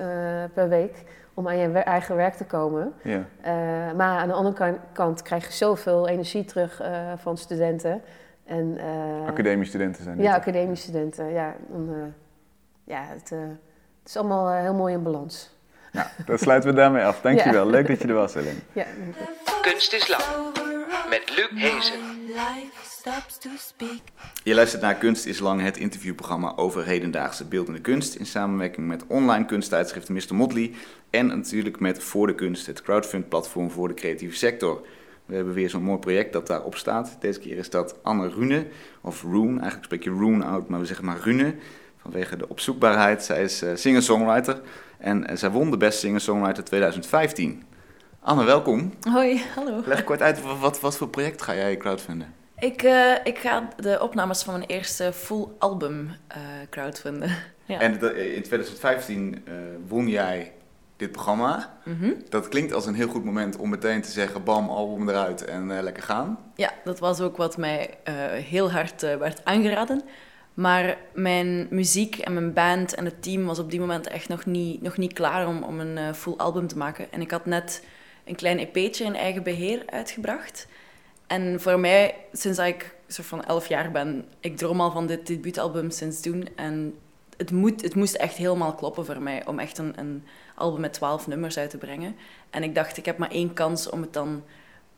[0.55, 1.03] per week
[1.35, 2.93] om aan je eigen werk te komen.
[3.03, 3.25] Ja.
[3.97, 6.83] Maar aan de andere kan- kant krijg je zoveel energie terug
[7.17, 8.03] van studenten.
[8.49, 10.27] En, eh, Academische studenten zijn dit.
[10.27, 11.33] ja, academische studenten.
[11.33, 12.01] Ja, dan, eh,
[12.85, 13.39] ja het, eh,
[13.99, 15.57] het is allemaal heel mooi in balans.
[15.93, 17.21] Nou, dan sluiten we daarmee af.
[17.21, 17.65] Dankjewel.
[17.65, 17.71] Ja.
[17.71, 18.63] Leuk dat je er was, Helen.
[18.73, 18.85] Ja,
[19.63, 20.23] Kunst is lang.
[21.09, 22.19] Met Luc Hezen.
[24.43, 28.15] Je luistert naar Kunst is Lang, het interviewprogramma over hedendaagse beeldende kunst.
[28.15, 30.35] In samenwerking met online kunsttijdschrift Mr.
[30.35, 30.73] Motley.
[31.11, 34.87] En natuurlijk met Voor de Kunst, het crowdfund-platform voor de creatieve sector.
[35.29, 37.17] We hebben weer zo'n mooi project dat daarop staat.
[37.21, 38.67] Deze keer is dat Anne Rune,
[39.01, 39.51] of Rune.
[39.51, 41.55] Eigenlijk spreek je Rune uit, maar we zeggen maar Rune.
[41.97, 43.25] Vanwege de opzoekbaarheid.
[43.25, 44.61] Zij is eh, singer-songwriter.
[44.99, 47.63] En eh, zij won de Best Singer-Songwriter 2015.
[48.21, 48.93] Anne, welkom.
[49.11, 49.83] Hoi, hallo.
[49.85, 52.35] Leg kort uit, wat, wat, voor project ga jij crowdfunden?
[52.59, 56.11] Ik, eh, ik ga de opnames van mijn eerste full album
[56.71, 57.31] crowdfunden.
[57.69, 57.81] Ja.
[57.81, 57.93] En
[58.35, 59.55] in 2015 eh,
[59.89, 60.53] won jij
[60.99, 61.79] dit programma.
[61.85, 62.13] Mhm.
[62.29, 65.71] Dat klinkt als een heel goed moment om meteen te zeggen: bam, album eruit en
[65.71, 66.39] eh, lekker gaan.
[66.55, 70.03] ja, dat was ook wat mij eh, heel hard eh, werd aangeraden.
[70.55, 74.47] Maar mijn muziek en mijn band en het team was op die moment echt nog
[74.47, 77.13] niet, nog niet klaar om, om een full album te maken.
[77.13, 77.85] En ik had net
[78.25, 80.67] een klein EP'tje in eigen beheer uitgebracht.
[81.27, 85.07] En voor mij, sinds dat ik soort van elf jaar ben, ik droom al van
[85.07, 86.49] dit debuutalbum sinds toen.
[86.57, 86.95] En
[87.37, 90.25] het, moet, het moest echt helemaal kloppen voor mij om echt een, een
[90.59, 92.17] album met twaalf nummers uit te brengen.
[92.51, 94.43] En ik dacht, ik heb maar één kans om het dan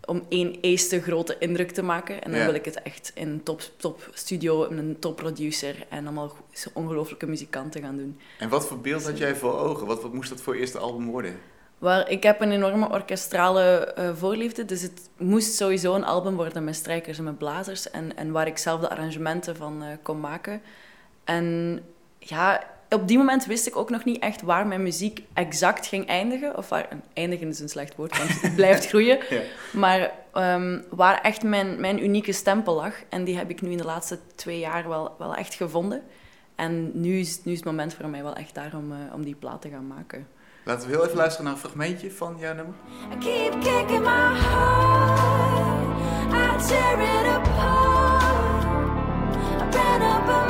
[0.04, 2.22] om één eerste grote indruk te maken.
[2.22, 2.46] En dan Ja.
[2.46, 6.32] wil ik het echt in een top, top studio, met een top producer en allemaal
[6.72, 8.18] ongelooflijke muzikanten gaan doen.
[8.38, 9.86] En wat voor beeld had jij voor ogen?
[9.86, 11.38] Wat, wat moest dat voor eerste album worden?
[11.78, 16.64] Waar, ik heb een enorme orkestrale eh, voorliefde, dus het moest sowieso een album worden
[16.64, 17.90] met strijkers en met blazers.
[17.90, 20.62] En, en waar ik zelf de arrangementen van eh, kon maken.
[21.24, 21.80] En
[22.18, 26.06] ja, op die moment wist ik ook nog niet echt waar mijn muziek exact ging
[26.06, 26.56] eindigen.
[26.56, 29.18] Of waar, eindigen is een slecht woord, want het blijft groeien.
[29.30, 29.40] Ja.
[29.72, 32.94] Maar ehm, waar echt mijn, mijn unieke stempel lag.
[33.08, 36.02] En die heb ik nu in de laatste twee jaar wel, wel echt gevonden.
[36.54, 39.24] En nu is, nu is het moment voor mij wel echt daar om, eh, om
[39.24, 40.26] die plaat te gaan maken.
[40.64, 42.74] Laten we heel even luisteren naar een fragmentje van jouw nummer.
[43.12, 45.90] I keep kicking my heart.
[46.32, 48.64] I tear it apart.
[49.60, 50.49] I ran up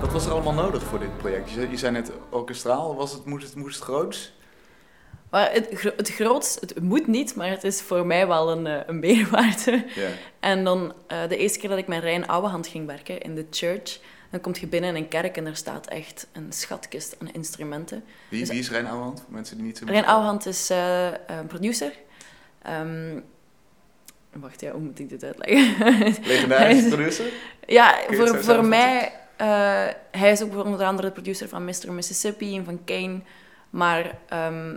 [0.00, 1.50] Wat was er allemaal nodig voor dit project?
[1.50, 2.96] Je zei, net orkestraal.
[2.96, 4.32] Was het, moest, het, moest het groots?
[5.30, 8.80] Maar het, het grootste, het moet niet, maar het is voor mij wel een, eh,
[8.86, 9.84] een meerwaarde.
[9.94, 10.08] Ja.
[10.40, 13.46] En dan eh, de eerste keer dat ik met Rijn Ouwehand ging werken in de
[13.50, 13.98] church,
[14.30, 18.04] dan kom je binnen in een kerk en er staat echt een schatkist aan instrumenten.
[18.28, 19.20] Wie, Dus- wie is Rijn Ouwehand?
[19.20, 19.84] Voor mensen die niet zo...
[19.86, 21.92] Rijn Ouwehand is eh, een producer.
[22.62, 23.20] Ehm,
[24.32, 25.76] wacht, ja, hoe moet ik dit uitleggen?
[26.26, 27.24] Legendarische producer?
[27.66, 29.12] Ja, voor, voor mij...
[30.10, 31.92] hij is ook onder andere de producer van Mr.
[31.92, 33.20] Mississippi en van Kane.
[33.70, 34.76] Maar ehm,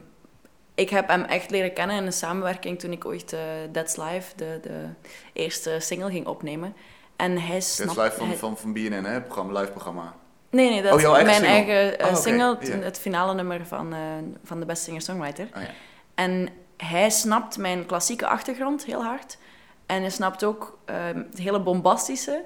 [0.76, 3.40] ik heb hem echt leren kennen in een samenwerking toen ik ooit eh
[3.72, 4.86] That's Live, de, de
[5.34, 6.76] eerste single, ging opnemen.
[7.16, 7.98] En hij Dat snapt...
[7.98, 9.22] is live van, hij- van, van BNN, hè?
[9.22, 10.14] Programma, live programma.
[10.50, 11.48] Nee, nee, dat Oh, is mijn single?
[11.48, 14.00] eigen eh, Oh, single, het finale nummer van, eh,
[14.44, 15.48] van de Best Singer-Songwriter.
[15.56, 15.70] Oh, ja.
[16.16, 19.38] En hij snapt mijn klassieke achtergrond heel hard.
[19.86, 22.44] En hij snapt ook ehm, het hele bombastische.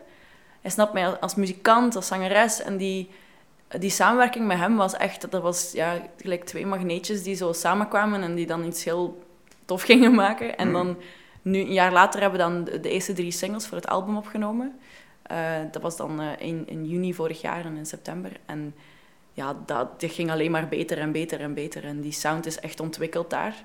[0.62, 2.62] Hij snapt mij als, als muzikant, als zangeres.
[2.62, 3.10] En die,
[3.80, 5.32] die samenwerking met hem was echt...
[5.32, 9.26] Dat was ja, gelijk twee magneetjes die zo samenkwamen en die dan iets heel
[9.66, 10.58] tof gingen maken.
[10.58, 10.74] En Mm.
[10.74, 10.98] dan,
[11.42, 14.18] nu, een jaar later, hebben we dan de, de eerste drie singles voor het album
[14.18, 14.80] opgenomen.
[15.22, 18.32] Eh, dat was dan eh, in, in juni vorig jaar en in september.
[18.46, 18.76] En
[19.34, 21.84] ja, dat, dat ging alleen maar beter en beter en beter.
[21.84, 23.56] En die sound is echt ontwikkeld daar.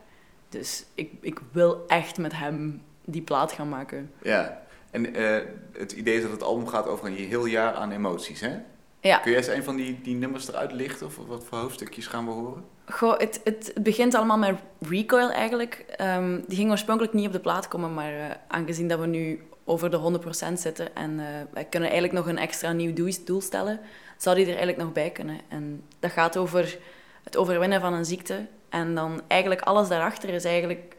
[0.48, 4.10] Dus ik, ik wil echt met hem die plaat gaan maken.
[4.22, 4.62] Ja.
[4.90, 8.40] En eh, het idee is dat het album gaat over een heel jaar aan emoties,
[8.40, 8.58] hè?
[9.02, 9.18] Ja.
[9.18, 11.06] Kun jij eens een van die, die nummers eruit lichten?
[11.06, 12.64] Of wat voor hoofdstukjes gaan we horen?
[12.88, 15.84] Goh, het, het, begint allemaal met Recoil eigenlijk.
[15.96, 19.42] Ehm, die ging oorspronkelijk niet op de plaat komen, maar eh, aangezien dat we nu
[19.64, 22.92] over de 100% zitten en eh, wij kunnen eigenlijk nog een extra nieuw
[23.24, 23.80] doel, stellen,
[24.16, 25.40] zou die er eigenlijk nog bij kunnen.
[25.48, 26.78] En dat gaat over
[27.24, 28.46] het overwinnen van een ziekte.
[28.68, 30.96] En dan eigenlijk alles daarachter is eigenlijk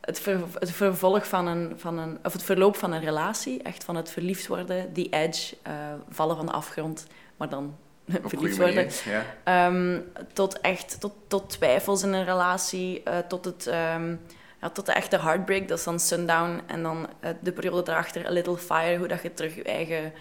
[0.00, 3.62] het, ver- het vervolg van een, van een, of het verloop van een relatie.
[3.62, 5.72] Echt van het verliefd worden, die edge, eh,
[6.08, 7.06] vallen van de afgrond,
[7.40, 7.76] maar dan
[8.24, 8.88] verliefd worden.
[9.04, 9.24] Ja.
[9.44, 10.00] Ehm,
[10.32, 14.16] tot echt tot, tot twijfels in een relatie, eh, tot, het, ehm,
[14.60, 16.60] ja, tot de echte heartbreak, dat is dan Sundown.
[16.66, 20.12] En dan eh, de periode daarachter, A Little Fire, hoe dat je terug je eigen,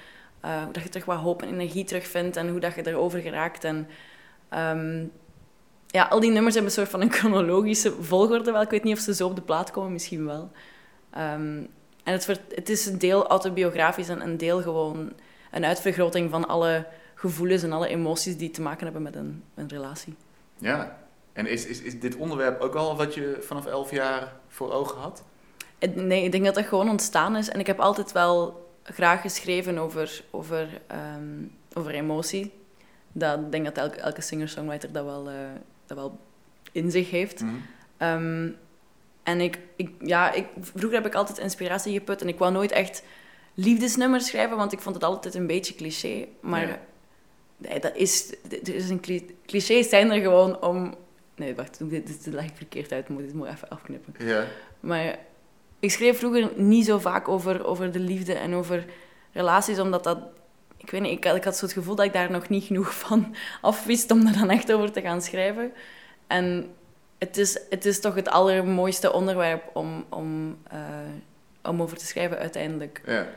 [0.41, 3.19] eh, hoe dat je terug wat hoop en energie terugvindt en hoe dat je erover
[3.19, 3.63] geraakt.
[3.63, 3.87] En
[4.49, 5.05] ehm,
[5.87, 8.61] ja, al die nummers hebben een soort van een chronologische volgorde wel.
[8.61, 10.51] Ik weet niet of ze zo op de plaat komen, misschien wel.
[11.09, 11.71] En
[12.03, 15.13] het, het is een deel autobiografisch en een deel gewoon
[15.51, 16.85] een uitvergroting van alle
[17.19, 20.15] gevoelens en alle emoties die te maken hebben met een, een relatie.
[20.57, 20.97] ja.
[21.33, 24.97] En is, is, is dit onderwerp ook al wat je vanaf elf jaar voor ogen
[24.97, 25.23] had?
[25.95, 27.49] Nee, ik denk dat dat gewoon ontstaan is.
[27.49, 31.43] En ik heb altijd wel graag geschreven over, over, ehm,
[31.73, 32.53] over emotie.
[33.11, 35.35] Dat, ik denk dat elke, elke singer-songwriter dat wel, eh,
[35.85, 36.19] dat wel
[36.71, 37.41] in zich heeft.
[37.41, 37.53] Mhm.
[37.97, 38.49] Ehm,
[39.23, 42.71] en ik, ik, ja, ik, vroeger heb ik altijd inspiratie geput en ik wou nooit
[42.71, 43.03] echt
[43.53, 46.27] liefdesnummers schrijven, want ik vond het altijd een beetje cliché.
[46.41, 46.79] Maar Ja.
[47.59, 50.95] Nee, dat is, er is een cli- clichés zijn er gewoon om...
[51.35, 54.13] Nee, wacht, dit, dit, leg ik verkeerd uit, moet, dit moet ik even afknippen.
[54.27, 54.45] Ja.
[54.79, 55.17] Maar
[55.79, 58.85] ik schreef vroeger niet zo vaak over, over de liefde en over
[59.33, 60.17] relaties, omdat dat...
[60.77, 62.63] Ik weet niet, ik, had- ik had zo het gevoel dat ik daar nog niet
[62.63, 65.71] genoeg van afwist om daar dan echt over te gaan schrijven.
[66.27, 66.71] En
[67.17, 70.79] het is, het is toch het allermooiste onderwerp om, om, eh,
[71.63, 73.01] om over te schrijven uiteindelijk.
[73.05, 73.27] ja.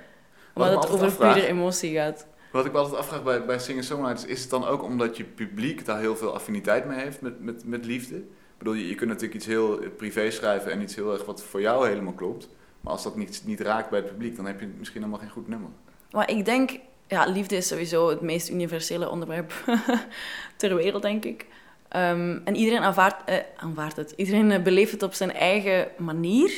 [0.54, 2.26] Omdat het over pure emotie gaat.
[2.52, 5.84] Wat ik me altijd afvraag bij, bij singer-songwriters, is het dan ook omdat je publiek
[5.84, 8.16] daar heel veel affiniteit mee heeft met, met, met liefde?
[8.16, 11.42] Ik bedoel, je, je kunt natuurlijk iets heel privé schrijven en iets heel erg wat
[11.42, 12.48] voor jou helemaal klopt.
[12.80, 15.30] Maar als dat niet, niet raakt bij het publiek, dan heb je misschien helemaal geen
[15.30, 15.70] goed nummer.
[16.10, 19.52] Maar ik denk, ja, liefde is sowieso het meest universele onderwerp
[20.56, 21.46] ter wereld, denk ik.
[21.88, 24.12] Ehm, en iedereen aanvaardt, eh, het.
[24.16, 26.52] Iedereen eh, beleeft het op zijn eigen manier.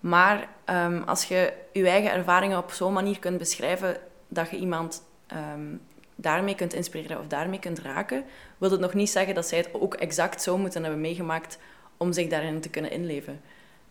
[0.00, 3.96] Maar ehm, als je je eigen ervaringen op zo'n manier kunt beschrijven
[4.28, 5.02] dat je iemand
[5.34, 5.76] ehm,
[6.14, 8.24] daarmee kunt inspireren of daarmee kunt raken,
[8.58, 11.58] wil het nog niet zeggen dat zij het ook exact zo moeten hebben meegemaakt
[11.96, 13.40] om zich daarin te kunnen inleven.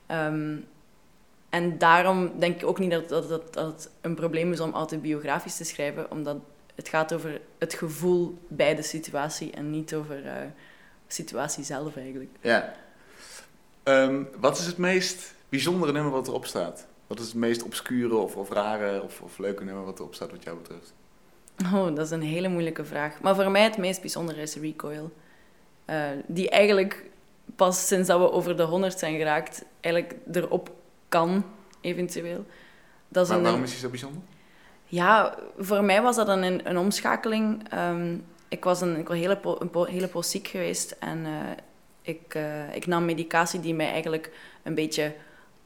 [0.05, 0.55] Ehm,
[1.49, 4.73] en daarom denk ik ook niet dat, dat, dat, dat het een probleem is om
[4.73, 6.37] autobiografisch te schrijven, omdat
[6.75, 10.33] het gaat over het gevoel bij de situatie en niet over eh,
[11.07, 12.31] de situatie zelf eigenlijk.
[12.41, 12.73] Ja.
[13.83, 16.87] Ehm, wat is het meest bijzondere nummer wat erop staat?
[17.07, 20.31] Wat is het meest obscure of, of rare of, of leuke nummer wat erop staat
[20.31, 20.93] wat jou betreft?
[21.73, 23.21] Oh, dat is een hele moeilijke vraag.
[23.21, 25.11] Maar voor mij het meest bijzondere is Recoil.
[25.85, 27.05] Eh, die eigenlijk
[27.55, 30.71] pas sinds dat we over de 100 zijn geraakt, eigenlijk erop
[31.09, 31.45] kan,
[31.81, 32.45] eventueel.
[33.07, 34.21] Dat is Maar een, waarom is hij zo bijzonder?
[34.85, 37.69] Ja, voor mij was dat een, een, omschakeling.
[37.69, 41.25] Ehm, ik was een, ik was hele, po- een po- hele poos ziek geweest en
[41.25, 41.31] eh,
[42.01, 44.31] ik, eh, ik nam medicatie die mij eigenlijk
[44.63, 45.13] een beetje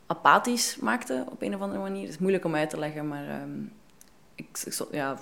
[0.05, 2.01] apathisch maakte op een of andere manier.
[2.01, 3.61] Het is moeilijk om uit te leggen, maar ehm,
[4.35, 5.17] ik, ik ja,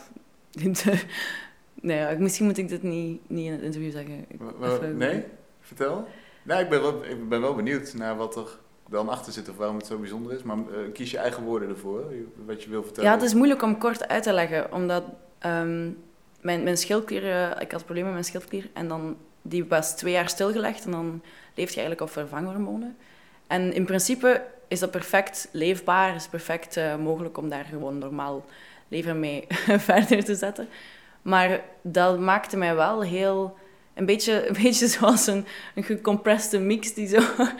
[1.81, 4.25] nee, ja, misschien moet ik dit niet, niet in het interview zeggen.
[4.61, 5.23] Even- nee?
[5.59, 6.07] Vertel.
[6.43, 8.47] Nee, ik ben, wel, ik ben wel benieuwd naar wat er
[8.89, 10.43] dan achter zit of waarom het zo bijzonder is.
[10.43, 12.03] Maar eh, kies je eigen woorden ervoor,
[12.45, 13.09] wat je wil vertellen.
[13.09, 15.03] Ja, het is moeilijk om kort uit te leggen, omdat
[15.39, 15.89] ehm,
[16.41, 20.13] mijn, mijn schildklier, eh, ik had problemen met mijn schildklier en dan, die was twee
[20.13, 21.21] jaar stilgelegd en dan
[21.55, 22.97] leef je eigenlijk op vervanghormonen.
[23.47, 28.45] En in principe is dat perfect leefbaar, is perfect eh, mogelijk om daar gewoon normaal
[28.87, 29.45] leven mee
[29.89, 30.67] verder te zetten.
[31.21, 33.57] Maar dat maakte mij wel heel,
[33.93, 37.19] een beetje, een beetje zoals een, een gecompressed mix die zo...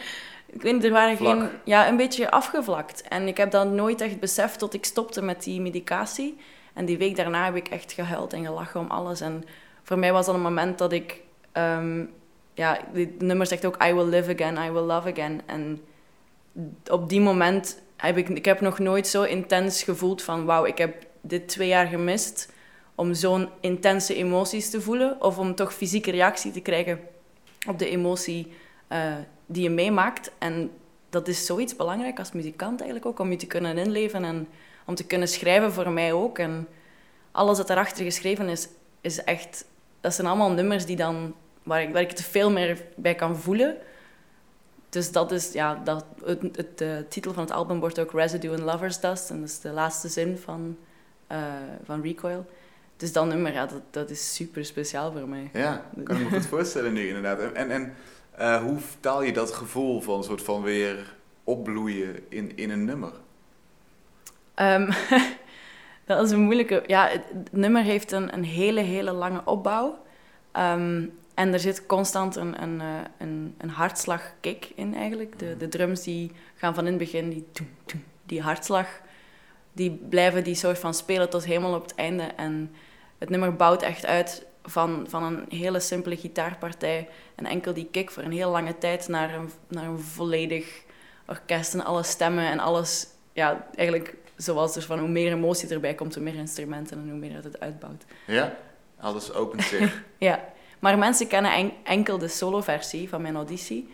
[0.46, 1.38] Ik weet niet, er waren Vlak.
[1.38, 1.48] geen...
[1.64, 3.02] Ja, een beetje afgevlakt.
[3.02, 6.36] En ik heb dat nooit echt beseft tot ik stopte met die medicatie.
[6.72, 9.20] En die week daarna heb ik echt gehuild en gelachen om alles.
[9.20, 9.44] En
[9.82, 11.20] voor mij was dat een moment dat ik...
[11.52, 12.04] ehm,
[12.54, 15.40] ja, dit nummer zegt ook I will live again, I will love again.
[15.46, 15.80] En
[16.90, 18.28] op die moment heb ik...
[18.28, 20.44] Ik heb nog nooit zo intens gevoeld van...
[20.44, 22.52] Wauw, ik heb dit twee jaar gemist
[22.94, 25.22] om zo'n intense emoties te voelen.
[25.22, 27.00] Of om toch fysieke reactie te krijgen
[27.68, 28.52] op de emotie
[28.88, 29.14] eh,
[29.46, 30.30] die je meemaakt.
[30.38, 30.70] En
[31.10, 34.48] dat is zoiets belangrijk als muzikant eigenlijk ook, om je te kunnen inleven en
[34.86, 36.38] om te kunnen schrijven voor mij ook.
[36.38, 36.68] En
[37.32, 38.68] alles dat daarachter geschreven is,
[39.00, 39.64] is echt...
[40.00, 43.36] Dat zijn allemaal nummers die dan, waar, ik, waar ik te veel meer bij kan
[43.36, 43.76] voelen.
[44.88, 48.50] dus dat is, ja, dat, het, het, de titel van het album wordt ook Residue
[48.50, 49.30] and Lover's Dust.
[49.30, 50.76] En dat is de laatste zin van,
[51.26, 51.38] eh,
[51.84, 52.46] van Recoil.
[52.96, 55.50] Dus dat nummer, ja, dat, dat is super speciaal voor mij.
[55.52, 57.52] Ja, kan ik me goed voorstellen nu inderdaad.
[57.52, 57.94] En, en,
[58.30, 61.14] eh, hoe vertaal je dat gevoel van een soort van weer
[61.44, 63.12] opbloeien in, in een nummer?
[64.54, 64.90] Ehm,
[66.06, 66.82] dat is een moeilijke...
[66.86, 69.98] Ja, het, nummer heeft een, een hele, hele lange opbouw.
[70.52, 72.86] Ehm, en er zit constant een, een, eh,
[73.18, 75.38] een, een hartslag-kick in eigenlijk.
[75.38, 77.46] De, de drums die gaan van in het begin, die,
[78.26, 79.00] die hartslag,
[79.76, 82.22] die blijven die soort van spelen tot helemaal op het einde.
[82.22, 82.74] En
[83.18, 88.10] het nummer bouwt echt uit van, van een hele simpele gitaarpartij en enkel die kick
[88.10, 90.82] voor een heel lange tijd naar een, naar een volledig
[91.26, 93.06] orkest en alle stemmen en alles.
[93.32, 97.18] Ja, eigenlijk zoals dus van hoe meer emotie erbij komt, hoe meer instrumenten en hoe
[97.18, 98.04] meer het het uitbouwt.
[98.26, 98.56] Ja,
[99.00, 100.02] alles opent zich.
[100.18, 100.44] Ja,
[100.78, 103.88] maar mensen kennen en- enkel de solo-versie van mijn auditie.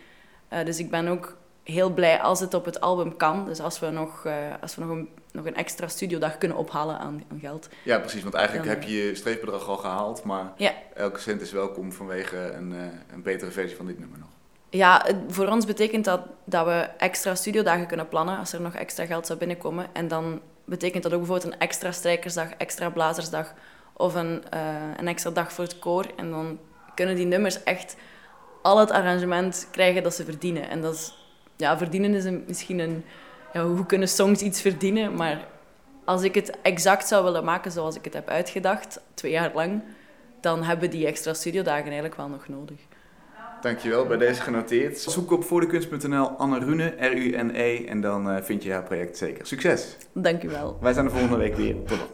[0.49, 3.45] Eh, dus ik ben ook heel blij als het op het album kan.
[3.45, 6.99] Dus als we nog, eh, als we nog, een, nog een extra studiodag kunnen ophalen
[6.99, 7.69] aan, aan geld.
[7.85, 8.23] ja, precies.
[8.23, 10.73] Want eigenlijk Dan, heb je je streefbedrag al gehaald, maar Ja.
[10.95, 14.29] elke cent is welkom vanwege een, eh, een betere versie van dit nummer nog.
[14.71, 19.07] Ja, voor ons betekent dat dat we extra studiodagen kunnen plannen als er nog extra
[19.07, 19.87] geld zou binnenkomen.
[19.93, 23.55] En dan betekent dat ook bijvoorbeeld een extra strijkersdag, extra blazersdag
[23.93, 24.61] of een, eh,
[24.97, 26.07] een extra dag voor het koor.
[26.17, 26.59] En dan
[26.95, 27.97] kunnen die nummers echt
[28.63, 30.69] al het arrangement krijgen dat ze verdienen.
[30.69, 31.22] En dat is,
[31.63, 33.05] ja, verdienen is een, misschien een,
[33.53, 35.15] ja, hoe kunnen songs iets verdienen?
[35.15, 35.47] Maar
[36.05, 39.83] als ik het exact zou willen maken zoals ik het heb uitgedacht, twee jaar lang,
[40.41, 42.77] dan hebben die extra studiodagen eigenlijk wel nog nodig.
[43.61, 44.99] Dankjewel, bij deze genoteerd.
[44.99, 49.47] Zoek op voordekunst.nl Anne Rune, R-U-N-E, en dan eh, vind je haar project zeker.
[49.47, 49.97] Succes!
[50.13, 50.79] Dank u wel.
[50.81, 51.75] Wij zijn de volgende week weer.
[51.75, 52.09] Tot dan.